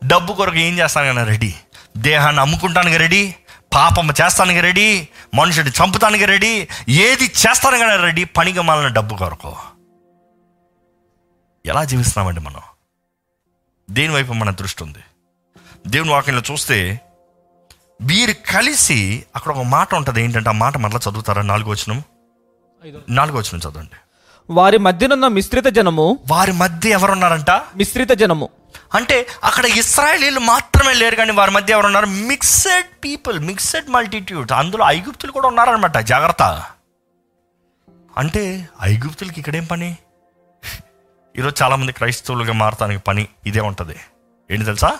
[0.05, 1.55] డబ్బు కొరకు ఏం చేస్తాను కానీ రెడీ?
[1.97, 3.35] దేహాన్ని అమ్ముకుంటానికి రెడీ?
[3.75, 5.07] పాపం చేస్తానికి రెడీ?
[5.33, 6.67] మనుషుడు చంపుతానికి రెడీ?
[6.89, 8.23] ఏది చేస్తాను కానీ రెడీ?
[8.23, 9.55] పనికి మాలిన డబ్బు కొరకు.
[11.65, 12.61] ఎలా జీవిస్తున్నామండి మనం?
[13.89, 14.99] దేని వైపు మన దృష్టి ఉంది?
[15.87, 17.01] దేవుని వాక్యంలో చూస్తే
[18.01, 20.21] వీరు కలిసి అక్కడ ఒక మాట ఉంటుంది.
[20.21, 21.41] ఏంటంటే ఆ మాట మరలా చదువుతారా?
[21.41, 22.03] నాలుగో వచనం?
[23.09, 23.95] నాలుగో వచనం చదవండి.
[24.49, 27.49] వారి మధ్యనున్న మిశ్రిత జనము వారి మధ్య ఎవరున్నారంట?
[27.49, 28.49] మిశ్రిత జనము.
[28.93, 32.05] అంటే అక్కడ ఇస్రాయలీలు మాత్రమే లేరు కానీ వారి మధ్య ఎవరున్నారు?
[32.05, 36.63] మిక్సెడ్ పీపుల్ మిక్సెడ్ మల్టిట్యూడ్ అందులో ఐగుప్తులు కూడా ఉన్నారనమాట జాగ్రత్త.
[38.17, 39.97] అంటే ఐగుప్తులకి ఇక్కడేం పని?
[41.37, 43.95] ఈరోజు చాలామంది క్రైస్తవులుగా మారటానికి పని ఇదే ఉంటుంది.
[44.51, 44.99] ఏంటి తెలుసా?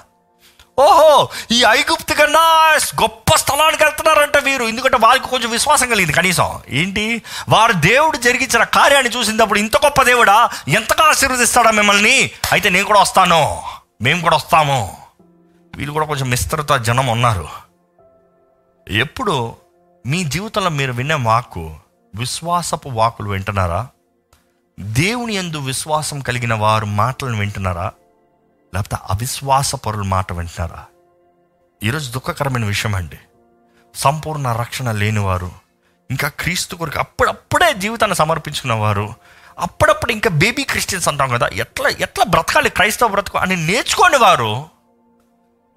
[0.79, 4.63] ఓహో ఈ ఐగుప్తు కన్నా గొప్ప స్థలానికి వెళ్తున్నారంట వీరు.
[4.63, 6.59] ఎందుకంటే వారికి కొంచెం విశ్వాసం కలిగింది కనీసం.
[6.69, 7.21] ఏంటి?
[7.49, 10.49] వారు దేవుడు జరిగించిన కార్యాన్ని చూసినప్పుడు ఇంత గొప్ప దేవుడా?
[10.67, 12.31] ఎంతగా ఆశీర్వదిస్తాడా మిమ్మల్ని?
[12.51, 13.61] అయితే నేను కూడా వస్తాను.
[14.01, 14.97] మేము కూడా వస్తాము.
[15.75, 17.49] వీళ్ళు కూడా కొంచెం మిస్త్రత జనం ఉన్నారు.
[18.89, 19.55] ఎప్పుడు
[20.05, 21.75] మీ జీవితంలో మీరు వినే వాక్కు
[22.15, 23.87] విశ్వాసపు వాకులు వింటున్నారా?
[24.79, 27.91] దేవుని యందు విశ్వాసం కలిగిన వారు మాటలను వింటున్నారా?
[28.73, 30.85] లేకపోతే అవిశ్వాస పరుల మాట వింటున్నారా?
[31.83, 33.19] ఈరోజు దుఃఖకరమైన విషయం అండి.
[33.95, 35.51] సంపూర్ణ రక్షణ లేనివారు
[36.11, 39.13] ఇంకా క్రీస్తు కొరకు అప్పుడప్పుడే జీవితాన్ని సమర్పించుకున్నవారు
[39.59, 44.65] అప్పుడప్పుడు ఇంకా బేబీ క్రిస్టియన్స్ అంటాం కదా ఎట్లా ఎట్లా బ్రతకాలి క్రైస్తవ బ్రతకు అని నేర్చుకోని వారు?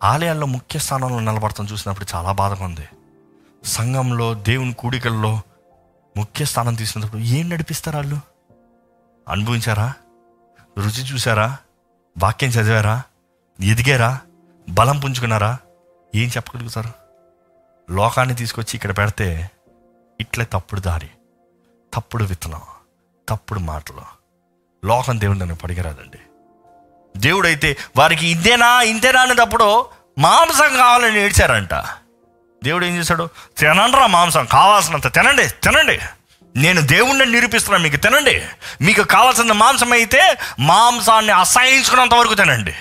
[0.03, 2.88] ఆలయాల్లో ముఖ్య స్థానంలో నిలబడతాం చూసినప్పుడు చాలా బాధగా ఉంది.
[3.64, 5.41] సంఘంలో దేవుని కూడికల్లో
[6.16, 8.20] ముఖ్య స్థానం తీసుకున్నప్పుడు ఏం నడిపిస్తారు వాళ్ళు?
[9.28, 9.95] అనుభవించారా?
[10.78, 11.57] రుచి చూసారా
[12.22, 13.02] వాక్యం చదివారా?
[13.62, 14.18] ఎదిగారా?
[14.68, 15.58] బలం పుంజుకున్నారా?
[16.14, 16.92] ఏం చెప్పగలుగుతారు
[17.90, 19.50] లోకాన్ని తీసుకొచ్చి ఇక్కడ పెడితే
[20.20, 21.10] ఇట్లే తప్పుడు దారి
[21.94, 22.60] తప్పుడు విత్తనం
[23.28, 24.02] తప్పుడు మాటలు.
[24.84, 26.18] లోకం దేవుడు నన్ను పడిగరాదండి.
[27.16, 29.86] దేవుడైతే వారికి ఇంతేనా ఇంతేనా అనేటప్పుడు
[30.18, 31.74] మాంసం కావాలని ఏడ్చారంట.
[32.64, 33.28] దేవుడు ఏం చేశాడు?
[33.58, 36.00] తినండిరా మాంసం కావాల్సినంత తినండి తినండి.
[36.57, 37.82] నేను దేవుణ్ణి నిరూపిస్తున్నాను.
[37.82, 38.42] మీకు తినండి.
[38.80, 42.74] మీకు కావాల్సిన మాంసం అయితే మాంసాన్ని అసహించుకున్నంత వరకు తినండి.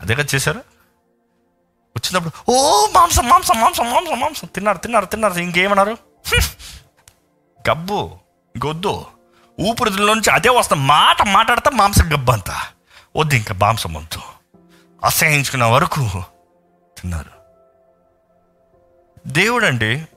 [0.00, 0.58] అదే కదా చేశారు?
[1.96, 4.48] వచ్చినప్పుడు ఓ మాంసం మాంసం మాంసం మాంసం మాంసం.
[4.54, 5.34] తిన్నారు తిన్నారు తిన్నారు.
[5.34, 5.96] ఇంకేమన్నారు?
[7.70, 8.18] గబ్బు
[8.66, 9.06] గొద్దు
[9.60, 10.86] ఊపిరిలోంచి అదే వస్తాం.
[10.86, 12.50] మాట మాట్లాడితే మాంసం గబ్బు అంత.
[13.16, 14.20] వద్దు ఇంకా మాంసం వద్దు.
[15.04, 16.08] అసహించుకున్న వరకు
[17.00, 17.38] తిన్నారు.
[19.26, 20.08] దేవుడు అండి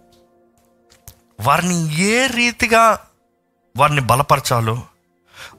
[1.42, 3.00] వారిని ఏ రీతిగా
[3.78, 4.84] వారిని బలపరచాలో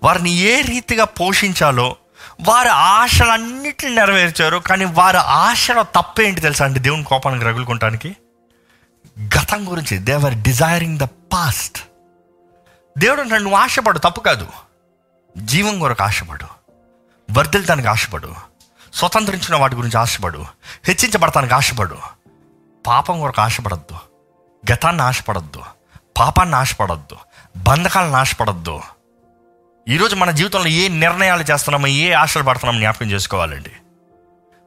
[0.03, 1.97] వారిని ఏ రీతిగా పోషించాలో
[2.41, 8.17] వారి ఆశలన్నిటిని నెరవేర్చారు కానీ వారి ఆశలో తప్పేంటి తెలుసా అండి దేవుని కోపానికి రగులుకుంటానికి?
[9.21, 9.99] గతం గురించి.
[9.99, 11.83] దేవర్ డిజైరింగ్ ద పాస్ట్
[12.99, 14.47] దేవుడు నన్ను నువ్వు ఆశపడు తప్పు కాదు.
[15.37, 16.47] జీవం కొరకు ఆశపడు.
[17.33, 18.35] వర్ధిల్తానికి ఆశపడు.
[18.95, 20.45] స్వతంత్రించిన వాటి గురించి ఆశపడు.
[20.85, 21.99] హెచ్చించబడతానికి ఆశపడు.
[22.87, 24.12] పాపం కొరకు ఆశపడద్దు.
[24.71, 25.63] గతాన్ని ఆశపడద్దు
[26.19, 27.17] పాపాన్ని ఆశపడద్దు
[27.57, 28.81] బంధకాలను ఆశపడద్దు
[29.89, 33.71] ఈరోజు మన జీవితంలో ఏ నిర్ణయాలు చేస్తున్నామో ఏ ఆశలు పడుతున్నామో జ్ఞాపకం చేసుకోవాలండి.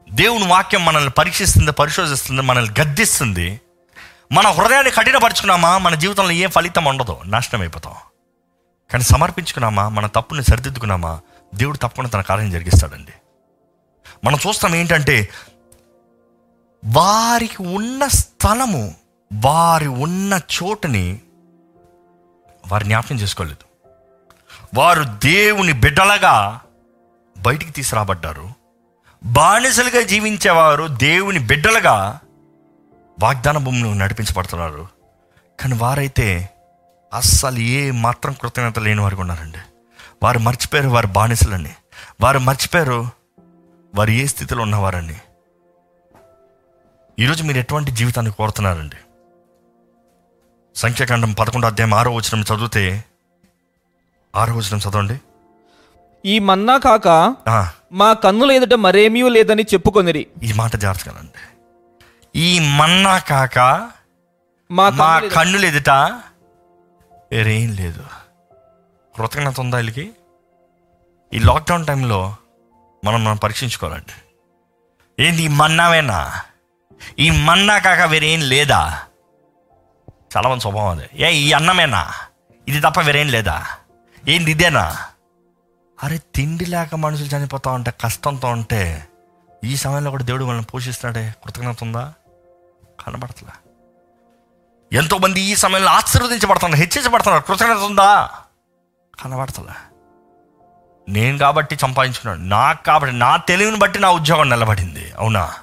[0.09, 3.61] దేవుని వాక్యం మనల్ని పరీక్షిస్తుంది పరిశోధిస్తుంది మనల్ని గద్దిస్తుంది.
[4.31, 7.93] మన హృదయాన్ని కఠినపరుచుకున్నామా మన జీవితంలో ఏ ఫలితం ఉండదు నాశనం అయిపోతాం.
[8.91, 11.19] కానీ సమర్పించుకున్నామా మన తప్పుని సరిదిద్దుకున్నామా
[11.55, 13.11] దేవుడు తప్పకుండా తన కార్యం జరిగిస్తాడండి.
[14.23, 15.29] మనం చూస్తాం ఏంటంటే
[16.85, 18.95] వారికి ఉన్న స్థలము
[19.33, 21.19] వారి ఉన్న చోటుని
[22.71, 23.65] వారు జ్ఞాపకం చేసుకోలేదు.
[24.75, 26.61] వారు దేవుని బిడ్డలగా
[27.37, 28.49] బయటికి తీసుకురాబడ్డారు.
[29.23, 32.19] బానిసలుగా జీవించేవారు దేవుని బిడ్డలుగా
[33.19, 34.87] వాగ్దాన భూమిని నడిపించబడుతున్నారు.
[35.59, 36.49] కానీ వారైతే
[37.13, 39.57] అస్సలు ఏ మాత్రం కృతజ్ఞత లేని వారికి ఉన్నారండి.
[40.23, 41.71] వారు మర్చిపోయారు వారి బానిసలని.
[42.21, 43.09] వారు మర్చిపోయారు
[43.95, 45.15] వారు ఏ స్థితిలో ఉన్నవారని.
[47.19, 48.95] ఈరోజు మీరు ఎటువంటి జీవితాన్ని కోరుతున్నారండి?
[50.75, 53.05] సంఖ్యాకాండం పదకొండు అధ్యాయం ఆరో వచనం చదివితే
[54.35, 55.21] ఆరో వచనం చదవండి.
[56.25, 57.35] ఈ మన్నా కాక
[57.91, 60.27] మా కన్నుల ఎదుట మరేమీ లేదని చెప్పుకొనిరి.
[60.43, 61.57] ఈ మాట జాగ్రత్తగానండి.
[62.39, 65.89] ఈ మన్నా కాక మా మా కన్నుల ఎదుట- కన్నులు ఎదుట
[67.31, 68.03] వేరేం లేదు.
[69.17, 70.11] కృతజ్ఞత ఉందా వీళ్ళకి?
[71.33, 72.35] ఈ లాక్డౌన్ టైంలో
[73.05, 74.13] మనం మనం పరీక్షించుకోవాలండి.
[75.23, 76.41] ఏంది ఈ మన్నావేనా?
[77.19, 78.99] ఈ మన్నా కాక వేరేం లేదా?
[80.37, 81.23] చాలామంది స్వభావం అది.
[81.23, 82.13] ఏ ఈ అన్నమేనా?
[82.67, 83.65] ఇది తప్ప వేరేం లేదా?
[84.27, 84.97] ఏంది ఇదేనా?
[86.03, 89.07] అరే తిండి లేక మనుషులు చనిపోతా ఉంటే కష్టంతో ఉంటే
[89.63, 92.13] ఈ సమయంలో కూడా దేవుడు మనల్ని పోషిస్తాడే కృతజ్ఞత ఉందా?
[93.05, 93.71] కనబడతలే.
[94.97, 97.43] ఎంతోమంది ఈ సమయంలో ఆశీర్వదించబడుతున్నారు హెచ్చించబడుతున్నారు.
[97.43, 98.29] కృతజ్ఞత ఉందా?
[99.23, 99.95] కనబడతలే.
[101.09, 102.45] నేను కాబట్టి సంపాదించుకున్నాను.
[102.45, 105.11] నాకు కాబట్టి నా తెలివిని బట్టి నా ఉద్యోగం నిలబడింది.
[105.11, 105.53] అవునా?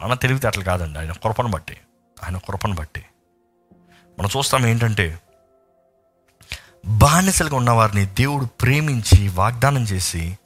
[0.00, 0.98] మన తెలివితేటలు కాదండి.
[0.98, 1.78] ఆయన కృపను బట్టి.
[2.24, 3.04] ఆయన కృపను బట్టి.
[4.22, 5.18] మనం చూస్తాం ఏంటంటే
[6.86, 10.38] బానిసలుగా ఉన్నవారిని దేవుడు ప్రేమించి వాగ్దానం చేసి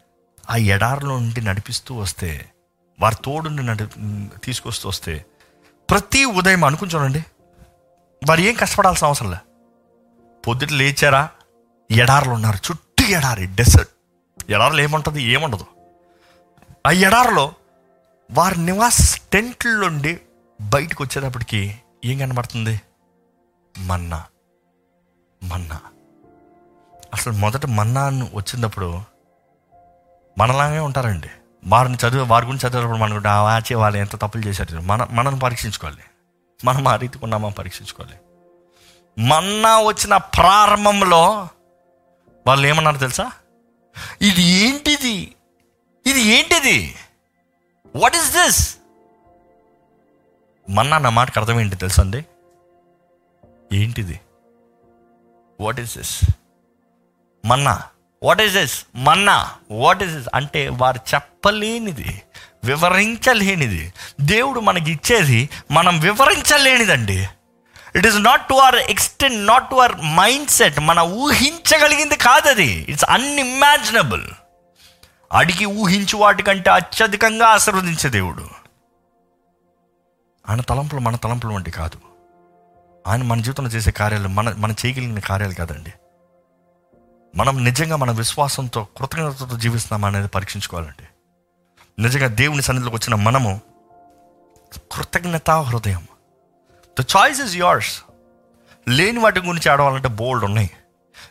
[0.51, 2.51] ఆ ఎడారిలో నుండి నడిపిస్తూ వస్తే
[3.01, 3.85] వారి తోడుని నడి
[4.45, 5.25] తీసుకొస్తూ వస్తే
[5.91, 7.25] ప్రతి ఉదయం అనుకుని చూడండి
[8.29, 9.37] వారు ఏం కష్టపడాల్సిన అవసరం లే.
[10.47, 11.29] పొద్దుట లేచారా
[11.91, 13.91] ఎడారులు ఉన్నారు చుట్టూ ఎడారి డెసర్ట్
[14.51, 15.67] ఎడారులు ఏముంటుంది ఏముండదు.
[16.87, 17.55] ఆ ఎడారిలో
[18.31, 20.21] వారి నివాస టెంట్ల నుండి
[20.61, 22.81] బయటకు వచ్చేటప్పటికి ఏం కనబడుతుంది?
[23.79, 24.25] మన్నా.
[25.43, 25.81] మన్నా.
[27.15, 29.01] అసలు మొదట మన్నాను వచ్చినప్పుడు
[30.39, 31.31] మనలాగే ఉంటారండి.
[31.67, 36.03] వారిని చదివి వారి గురించి చదివేటప్పుడు మనకు ఆచే వాళ్ళు ఎంత తప్పులు చేశారు మన మనల్ని పరీక్షించుకోవాలి.
[36.65, 38.17] మనం ఆ రీతికి ఉన్నామా పరీక్షించుకోవాలి.
[39.27, 41.49] మన్నా వచ్చిన ప్రారంభంలో
[42.47, 43.31] వాళ్ళు ఏమన్నారు తెలుసా?
[44.23, 45.35] ఇది ఏంటిది?
[46.07, 46.97] ఇది ఏంటిది?
[47.97, 48.77] వాట్ ఈస్ దిస్
[50.71, 52.27] మన్నా నా మాటకు అర్థం ఏంటి తెలుసా అండి?
[53.73, 54.21] ఏంటిది?
[55.61, 56.25] What is this
[57.45, 57.83] manna.
[58.23, 59.51] What is this manna.
[59.71, 62.23] What is this అంటే వారు చెప్పలేనిది
[62.65, 63.93] వివరించలేనిది.
[64.21, 67.29] దేవుడు మనకి ఇచ్చేది మనం వివరించలేనిదండి.
[67.97, 69.93] It is not to our extent not to our
[70.49, 72.87] mindset మన ఊహించగలిగింది కాదది.
[72.89, 74.25] ఇట్స్ అన్ఇమాజినబుల్
[75.33, 78.49] అడిగి ఊహించు వాటికంటే అత్యధికంగా ఆశీర్వదించే దేవుడు.
[80.49, 82.16] ఆయన తలంపులు మన తలంపులు వంటి కాదు.
[83.07, 85.93] ఆయన మన జీవితంలో చేసే కార్యాలు మన మనం చేయగలిగిన కార్యాలు కాదండి.
[87.35, 91.09] మనం నిజంగా మన విశ్వాసంతో కృతజ్ఞతతో జీవిస్తున్నాం అనేది పరీక్షించుకోవాలండి.
[92.03, 93.61] నిజంగా దేవుని సన్నిధిలోకి వచ్చిన మనము
[94.93, 96.07] కృతజ్ఞతా హృదయం.
[97.01, 98.03] ద చాయిస్ ఇస్ యోర్స్
[98.89, 100.71] లేని వాటి గురించి ఆడవాలంటే బోల్డ్ ఉన్నాయి.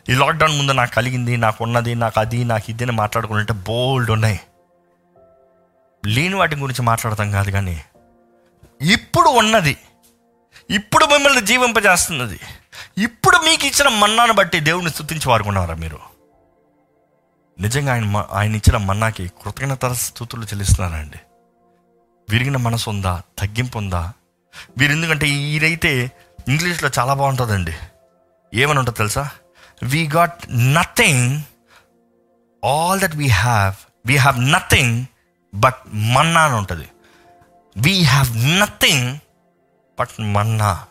[0.08, 4.40] ఈ లాక్డౌన్ ముందు నాకు కలిగింది నాకు ఉన్నది నాకు అది నాకు ఇది అని మాట్లాడుకుంటే బోల్డ్ ఉన్నాయి.
[6.06, 7.84] లేని వాటి గురించి మాట్లాడతాం కాదు కానీ
[8.82, 9.76] ఇప్పుడు ఉన్నది
[10.70, 12.40] ఇప్పుడు మిమ్మల్ని జీవింపజేస్తున్నది.
[12.98, 15.98] ఇప్పుడు మీకు ఇచ్చిన మన్నాను బట్టి దేవుని స్థుతించి వారుకున్నారా మీరు?
[17.60, 21.20] నిజంగా ఆయన మ- ఆయన ఇచ్చిన మన్నాకి కృతజ్ఞత స్థుతులు చెల్లిస్తున్నారండి.
[22.30, 23.22] విరిగిన మనసు ఉందా?
[23.38, 24.12] తగ్గింపు ఉందా?
[24.78, 26.12] వీరు ఎందుకంటే ఈరైతే
[26.48, 27.72] ఇంగ్లీష్లో చాలా బాగుంటుందండి.
[28.54, 29.30] ఏమని ఉంటుంది తెలుసా?
[29.82, 31.42] We got nothing
[32.64, 33.74] all that we have
[34.06, 35.06] we have nothing
[35.54, 36.88] but manna అని ఉంటుంది.
[37.76, 39.18] We have nothing
[40.00, 40.86] but manna.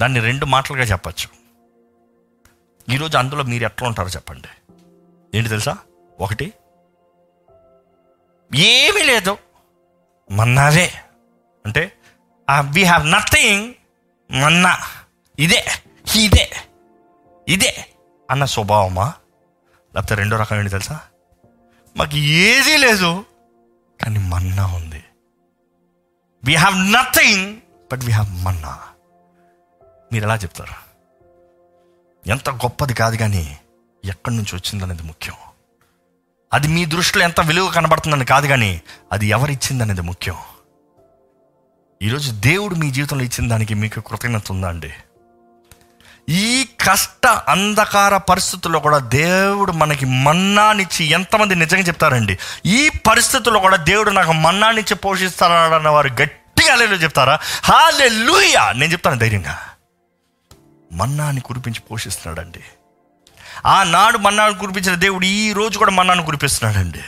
[0.00, 1.28] దాన్ని రెండు మాటలుగా చెప్పచ్చు.
[2.94, 4.48] ఈరోజు అందులో మీరు ఎట్లా ఉంటారో చెప్పండి.
[5.34, 5.76] ఏంటి తెలుసా?
[6.20, 6.52] ఒకటి
[8.54, 9.38] ఏమీ లేదు.
[10.30, 10.90] మన్నావే.
[11.66, 11.92] అంటే
[12.60, 13.74] వీ హ్యావ్ నథింగ్
[14.30, 14.78] మన్నా.
[15.38, 15.64] ఇదే
[16.16, 16.50] ఇదే
[17.48, 17.86] ఇదే.
[18.30, 19.14] అన్న స్వభావమా?
[19.94, 21.00] లేకపోతే రెండో రకం ఏంటి తెలుసా?
[21.96, 23.24] మాకు ఏదీ లేదు.
[24.04, 24.93] కానీ మన్నా ఉంది.
[26.46, 27.56] We have nothing
[27.92, 28.78] but we have manna
[30.12, 30.74] మీరు ఎలా చెప్తారు?
[32.28, 33.58] ఎంత గొప్పది కాదు కానీ
[34.04, 35.34] ఎక్కడి నుంచి వచ్చిందనేది ముఖ్యం.
[36.52, 38.82] అది మీ దృష్టిలో ఎంత విలువ కనబడుతుందని కాదు కానీ
[39.12, 40.34] అది ఎవరిచ్చిందనేది ముఖ్యం.
[42.02, 44.94] ఈరోజు దేవుడు మీ జీవితంలో ఇచ్చిన దానికి మీకు కృతజ్ఞత ఉందా అండి?
[46.28, 52.38] ఈ కష్ట అంధకార పరిస్థితుల్లో కూడా దేవుడు మనకి మన్నానిచ్చి ఎంతమంది నిజంగా చెప్తారండి?
[52.66, 57.38] ఈ పరిస్థితుల్లో కూడా దేవుడు నాకు మన్నానిచ్చి పోషిస్తారన్న వారు గట్టిగా లేదు చెప్తారా?
[57.64, 59.58] హాలే లూయా నేను చెప్తాను ధైర్యంగా.
[60.92, 62.60] మన్నాని కురిపించి పోషిస్తున్నాడండి.
[63.66, 67.00] ఆనాడు మన్నాను కురిపించిన దేవుడు ఈ రోజు కూడా మన్నాను కురిపిస్తున్నాడండి.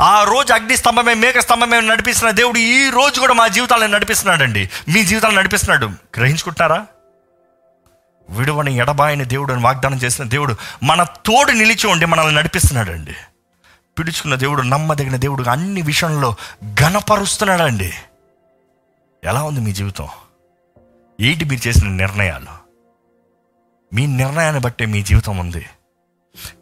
[0.00, 4.70] ఆ రోజు అగ్ని స్తంభమే మేక స్తంభమే నడిపిస్తున్న దేవుడు ఈ రోజు కూడా మా జీవితాలను నడిపిస్తున్నాడండి.
[4.88, 5.86] మీ జీవితాలను నడిపిస్తున్నాడు.
[5.86, 6.86] గ్రహించుకుంటున్నారా?
[8.30, 13.14] విడువని ఎడబాయని దేవుడు అని వాగ్దానం చేసిన దేవుడు మన తోడు నిలిచి ఉండి మనల్ని నడిపిస్తున్నాడండి.
[13.98, 16.34] పిడుచుకున్న దేవుడు నమ్మదగిన దేవుడు అన్ని విషయంలో
[16.74, 17.92] ఘనపరుస్తున్నాడండి.
[19.24, 20.08] ఎలా ఉంది మీ జీవితం?
[21.20, 22.68] ఏంటి మీరు చేసిన నిర్ణయాలు?
[23.94, 25.66] మీ నిర్ణయాన్ని బట్టే మీ జీవితం ఉంది.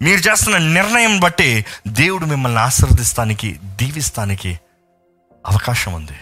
[0.03, 4.61] మీరు చేస్తున్న నిర్ణయం బట్టి దేవుడు మిమ్మల్ని ఆశీర్వదిస్తానికి దీవిస్తానికి
[5.47, 6.17] అవకాశం ఉంది.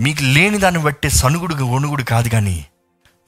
[0.00, 2.66] మీకు లేని దాన్ని బట్టి సనుగుడు ఒణుగుడు కాదు కానీ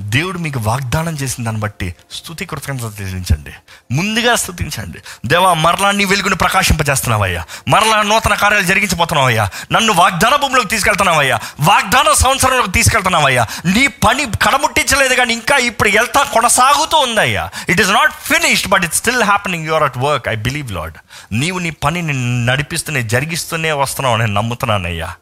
[0.00, 3.50] దేవుడు మీకు వాగ్దానం చేసిన దాన్ని బట్టి స్థుతి కృతజ్ఞత చెల్లించండి
[3.92, 4.98] ముందుగా స్థుతించండి.
[5.26, 7.44] దేవా మరలా నీ వెలుగును ప్రకాశింపజేస్తున్నావయ్యా.
[7.68, 9.48] మరలా నూతన కార్యాలు జరిగించబోతున్నావయ్యా.
[9.72, 11.38] నన్ను వాగ్దాన భూమిలోకి తీసుకెళ్తున్నావయ్యా.
[11.60, 13.46] వాగ్దాన సంవత్సరంలోకి తీసుకెళ్తున్నావయ్యా.
[13.64, 17.50] నీ పని కడముట్టించలేదు కానీ ఇంకా ఇప్పుడు వెళ్తా కొనసాగుతూ ఉందయ్యా.
[17.68, 20.94] It is not finished but it still happening you're at work I believe Lord
[21.32, 25.14] నీవు నీ పనిని నడిపిస్తూనే జరిగిస్తూనే వస్తున్నావు నేను నమ్ముతున్నానయ్యా.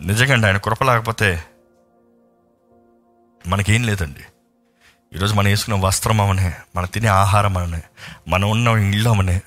[0.00, 1.44] నిజంగా ఆయన కృప లేకపోతే
[3.46, 4.20] మనకేం లేదండి.
[5.14, 7.82] ఈరోజు మనం వేసుకున్న వస్త్రం అవనే మన తినే ఆహారం అనే
[8.28, 9.40] మనం ఉన్న ఇళ్ళు అవనే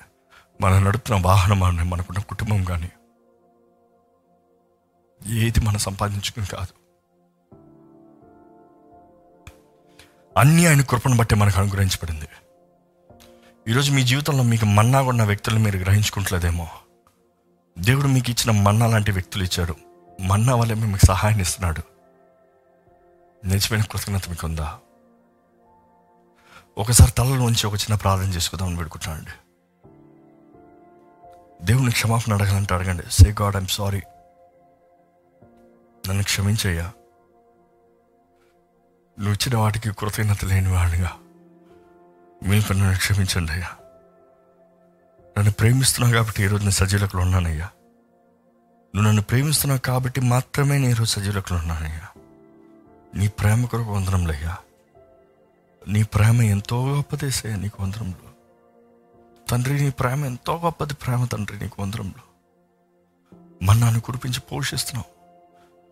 [0.60, 2.90] మనం నడుపుతున్న వాహనం అనే మనకున్న కుటుంబం కానీ
[5.26, 6.82] ఏది మనం సంపాదించుకుని కాదు.
[10.38, 12.28] అన్నీ ఆయన కృపను బట్టి మనకు అనుగ్రహించబడింది.
[13.68, 16.68] ఈరోజు మీ జీవితంలో మీకు మన్నా ఉన్న వ్యక్తులు మీరు గ్రహించుకుంటలేదేమో.
[17.78, 19.76] దేవుడు మీకు ఇచ్చిన మన్నా లాంటి వ్యక్తులు ఇచ్చాడు.
[20.20, 21.91] మన్నా వల్ల మీకు సహాయాన్ని ఇస్తున్నాడు.
[23.44, 24.78] నిజమైన కృతజ్ఞత మీకు ఉందా?
[26.78, 29.30] ఒకసారి తలలో ఉంచి ఒక చిన్న ప్రార్థన చేసుకుందామని పెడుకుంటానండి
[31.64, 33.02] దేవుని క్షమాపణ అడగాలంటే అడగండి.
[33.10, 34.02] సే గాడ్ ఐమ్ సారీ
[36.08, 36.92] నన్ను క్షమించయ్యా.
[39.18, 41.12] నువ్వు ఇచ్చిన వాటికి కృతజ్ఞత లేని వాడిగా
[42.48, 43.68] మీకు నన్ను క్షమించండి అయ్యా.
[45.38, 47.64] నన్ను ప్రేమిస్తున్నావు కాబట్టి ఈరోజు నేను సజీలకులు ఉన్నానయ్యా.
[48.94, 52.21] నువ్వు నన్ను ప్రేమిస్తున్నావు కాబట్టి మాత్రమే నేను ఈరోజు సజీలకులు ఉన్నానయ్యా.
[53.14, 54.56] నీ ప్రేమ కొరకు వందరంలయ్యా
[55.88, 58.30] నీ ప్రేమ ఎంతో గొప్పదేసయ్యా నీకు వందరంలో
[59.50, 62.22] తండ్రి నీ ప్రేమ ఎంతో గొప్పది ప్రేమ తండ్రి నీకు వందరంలో
[63.62, 65.12] మన్నాను కురిపించి పోషిస్తున్నావు.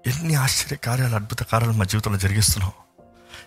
[0.09, 2.73] ఎన్ని ఆశ్చర్య కార్యాలు అద్భుత కార్యాలు మా జీవితంలో జరిగిస్తున్నావు.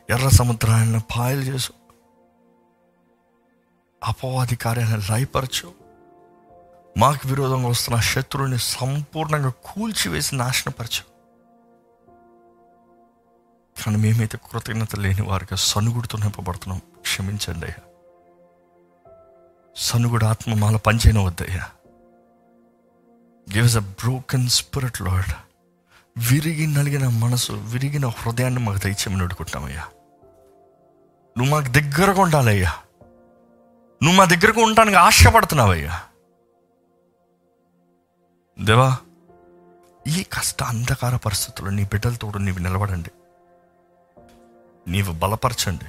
[0.09, 1.73] ఎర్ర సముద్రాన్ని పాయలు చేసు
[4.03, 5.73] అపవాది కార్యాలను లయపరచు
[6.97, 11.12] మాకు విరోధంగా వస్తున్న శత్రువుని సంపూర్ణంగా కూల్చివేసి నాశనపరచు.
[13.83, 16.81] కానీ మేమైతే కృతజ్ఞత లేని వారిగా సనుగుడితో నింపబడుతున్నాం.
[17.01, 17.89] క్షమించండి అయ్యా.
[19.77, 21.69] సనుగుడు ఆత్మ మాల పంచైన వద్దయ్యా
[23.55, 25.33] gives a broken spirit Lord
[26.31, 29.87] విరిగి నలిగిన మనసు విరిగిన హృదయాన్ని మాకు దయచేయమని అడుగుకుంటామయ్యా
[31.37, 32.73] నువ్వు మాకు దగ్గరగా ఉండాలయ్యా.
[34.03, 36.01] నువ్వు మా దగ్గరకు ఉండటానికి ఆశపడుతున్నావయ్యా.
[38.61, 38.97] దేవా
[40.07, 43.11] ఈ కష్ట అంధకార పరిస్థితుల్లో నీ బిడ్డలతో నీవు నిలబడండి.
[44.87, 45.85] నీవు బలపరచండి.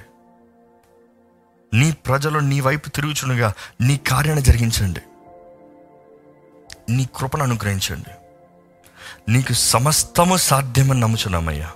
[1.77, 4.99] నీ ప్రజలు నీ వైపు తిరుగుచునుగా నీ కార్యాన్ని జరిగించండి.
[6.89, 8.09] నీ కృపను అనుగ్రహించండి.
[9.31, 11.71] నీకు సమస్తము సాధ్యమని నమ్ముచున్నామయ్యా.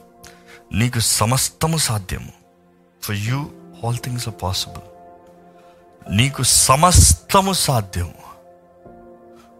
[0.74, 2.34] నీకు సమస్తము సాధ్యము.
[3.04, 3.52] For you
[3.86, 4.82] all things are possible
[6.18, 8.14] నీకు సమస్తము సాధ్యము.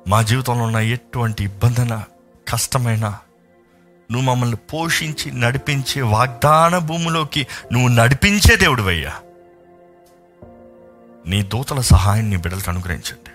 [0.08, 2.04] మా జీవితంలో ఉన్న ఎటువంటి ఇబ్బందిన
[2.48, 3.20] కష్టమైన
[4.12, 9.14] నువ్వు మమ్మల్ని పోషించి నడిపించే వాగ్దాన భూమిలోకి నువ్వు నడిపించే దేవుడు అయ్యా
[11.28, 13.32] నీ దూతల సహాయాన్ని బిడ్డలకు అనుగ్రహించండి.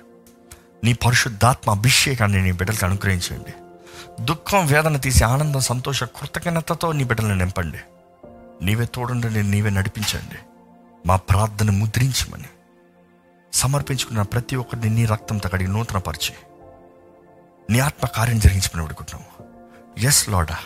[0.84, 3.52] నీ పరిశుద్ధాత్మ అభిషేకాన్ని నీ బిడ్డలకు అనుగ్రహించండి.
[4.24, 7.78] దుఃఖం వేదన తీసి ఆనందం సంతోష కృతజ్ఞతతో నీ బిడ్డలను నింపండి.
[8.62, 10.38] నీవే తోడుండండి నీవే నడిపించండి.
[11.06, 12.48] మా ప్రార్థన ముద్రించమని
[13.52, 16.34] సమర్పించుకున్న ప్రతి ఒక్కరిని నీ రక్తంతో కడిగి నూతనపరిచి
[17.70, 19.53] నీ ఆత్మ కార్యం జరిగించమని అడుగుతున్నాము.
[19.98, 20.58] ఎస్ లోడా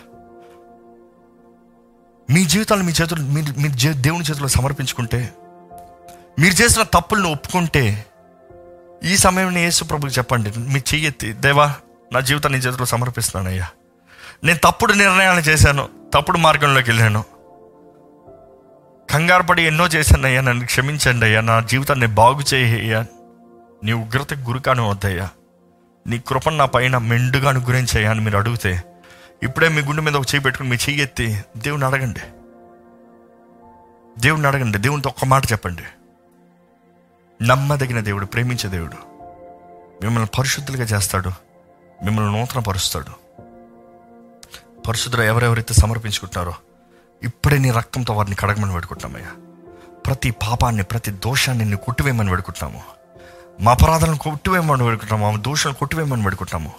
[2.31, 5.35] మీ జీవితాలు మీ చేతులు మీరు మీ దేవుని చేతుల్లో సమర్పించుకుంటే
[6.39, 8.07] మీరు చేసిన తప్పులను ఒప్పుకుంటే
[9.05, 10.53] ఈ సమయంలో యేసు ప్రభుకి చెప్పండి.
[10.59, 11.75] మీ చెయ్యెత్తి దేవా
[12.13, 13.69] నా జీవితాన్ని నీ చేతిలో సమర్పిస్తున్నాను అయ్యా
[14.45, 17.25] నేను తప్పుడు నిర్ణయాలు చేశాను తప్పుడు మార్గంలోకి వెళ్ళాను.
[19.11, 21.41] కంగారు పడి ఎన్నో చేశాను అయ్యా నన్ను క్షమించండి అయ్యా.
[21.41, 23.07] నా జీవితాన్ని బాగు చేయ్యా
[23.85, 25.29] నీ ఉగ్రతకు గురికాను వద్దయ్యా.
[26.07, 28.83] నీ కృపను నా పైన మెండుగా అనుగ్రహించయ్యా అని మీరు అడిగితే
[29.43, 32.21] ఇప్పుడే మీ గుండె మీద ఒక చేయి పెట్టుకుని మీ చెయ్యి ఎత్తి దేవుని అడగండి.
[34.21, 34.79] దేవుడిని అడగండి.
[34.79, 35.83] దేవునితో ఒక్క మాట చెప్పండి.
[37.45, 38.97] నమ్మదగిన దేవుడు ప్రేమించే దేవుడు.
[40.03, 41.31] మిమ్మల్ని పరిశుద్ధులుగా చేస్తాడు.
[42.05, 43.29] మిమ్మల్ని నూతన పరుస్తాడు
[44.89, 46.53] పరిశుద్ధులు ఎవరెవరైతే సమర్పించుకుంటున్నారో
[47.23, 49.31] ఇప్పుడే నీ రక్తంతో వారిని కడగమని పెడుకుంటున్నామయ్యా
[50.07, 52.83] ప్రతి పాపాన్ని ప్రతి దోషాన్ని నిన్ను కొట్టివేయమని పెడుకుంటున్నాము
[53.61, 56.75] మా అపరాధాలను కొట్టివేయమని పెడుకుంటున్నాము మా దోషాలను కొట్టివేయమని పెడుకుంటున్నాము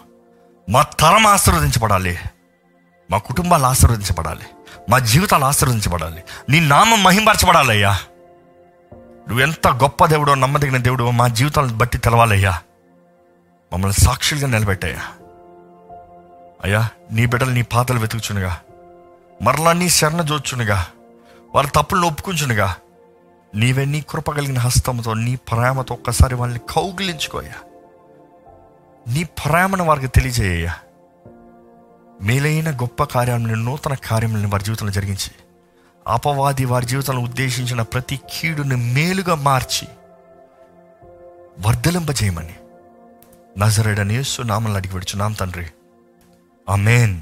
[0.71, 2.19] మా తరం ఆశీర్వదించబడాలి.
[3.11, 4.45] మా కుటుంబాలు ఆశీర్వదించబడాలి.
[4.89, 6.23] మా జీవితాలు ఆశీర్వదించబడాలి.
[6.49, 7.99] నీ నామం మహింపరచబడాలయ్యా.
[8.95, 12.59] నువ్వు ఎంత గొప్ప దేవుడో నమ్మదగిన దేవుడో మా జీవితాలను బట్టి తెలవాలయ్యా.
[13.73, 15.01] మమ్మల్ని సాక్షులుగా నిలబెట్టాయా
[16.63, 18.59] అయ్యా నీ బిడ్డలు నీ పాతలు వెతుకుచునుగా.
[19.41, 20.87] మరలా నీ శరణ జోచునుగా.
[21.55, 22.75] వాళ్ళ తప్పులను ఒప్పుకుంచునుగా.
[23.55, 27.53] నీవే నీ కృప కలిగిన హస్తంతో నీ ప్రేమతో ఒక్కసారి వాళ్ళని కౌగిలించుకోయ్యా.
[29.07, 30.75] నీ ప్రేమను వారికి తెలియజేయ్యా
[32.21, 35.31] మేలైన గొప్ప కార్యాలను నూతన కార్యములను వారి జీవితంలో జరిగించి
[36.07, 39.87] అపవాది వారి జీవితంలో ఉద్దేశించిన ప్రతి కీడుని మేలుగా మార్చి
[41.67, 42.55] వర్ధలింపజేయమని.
[43.57, 45.67] నజరడనేసు నామల్ని అడిగి నామ తండ్రి.
[46.69, 47.21] అమేన్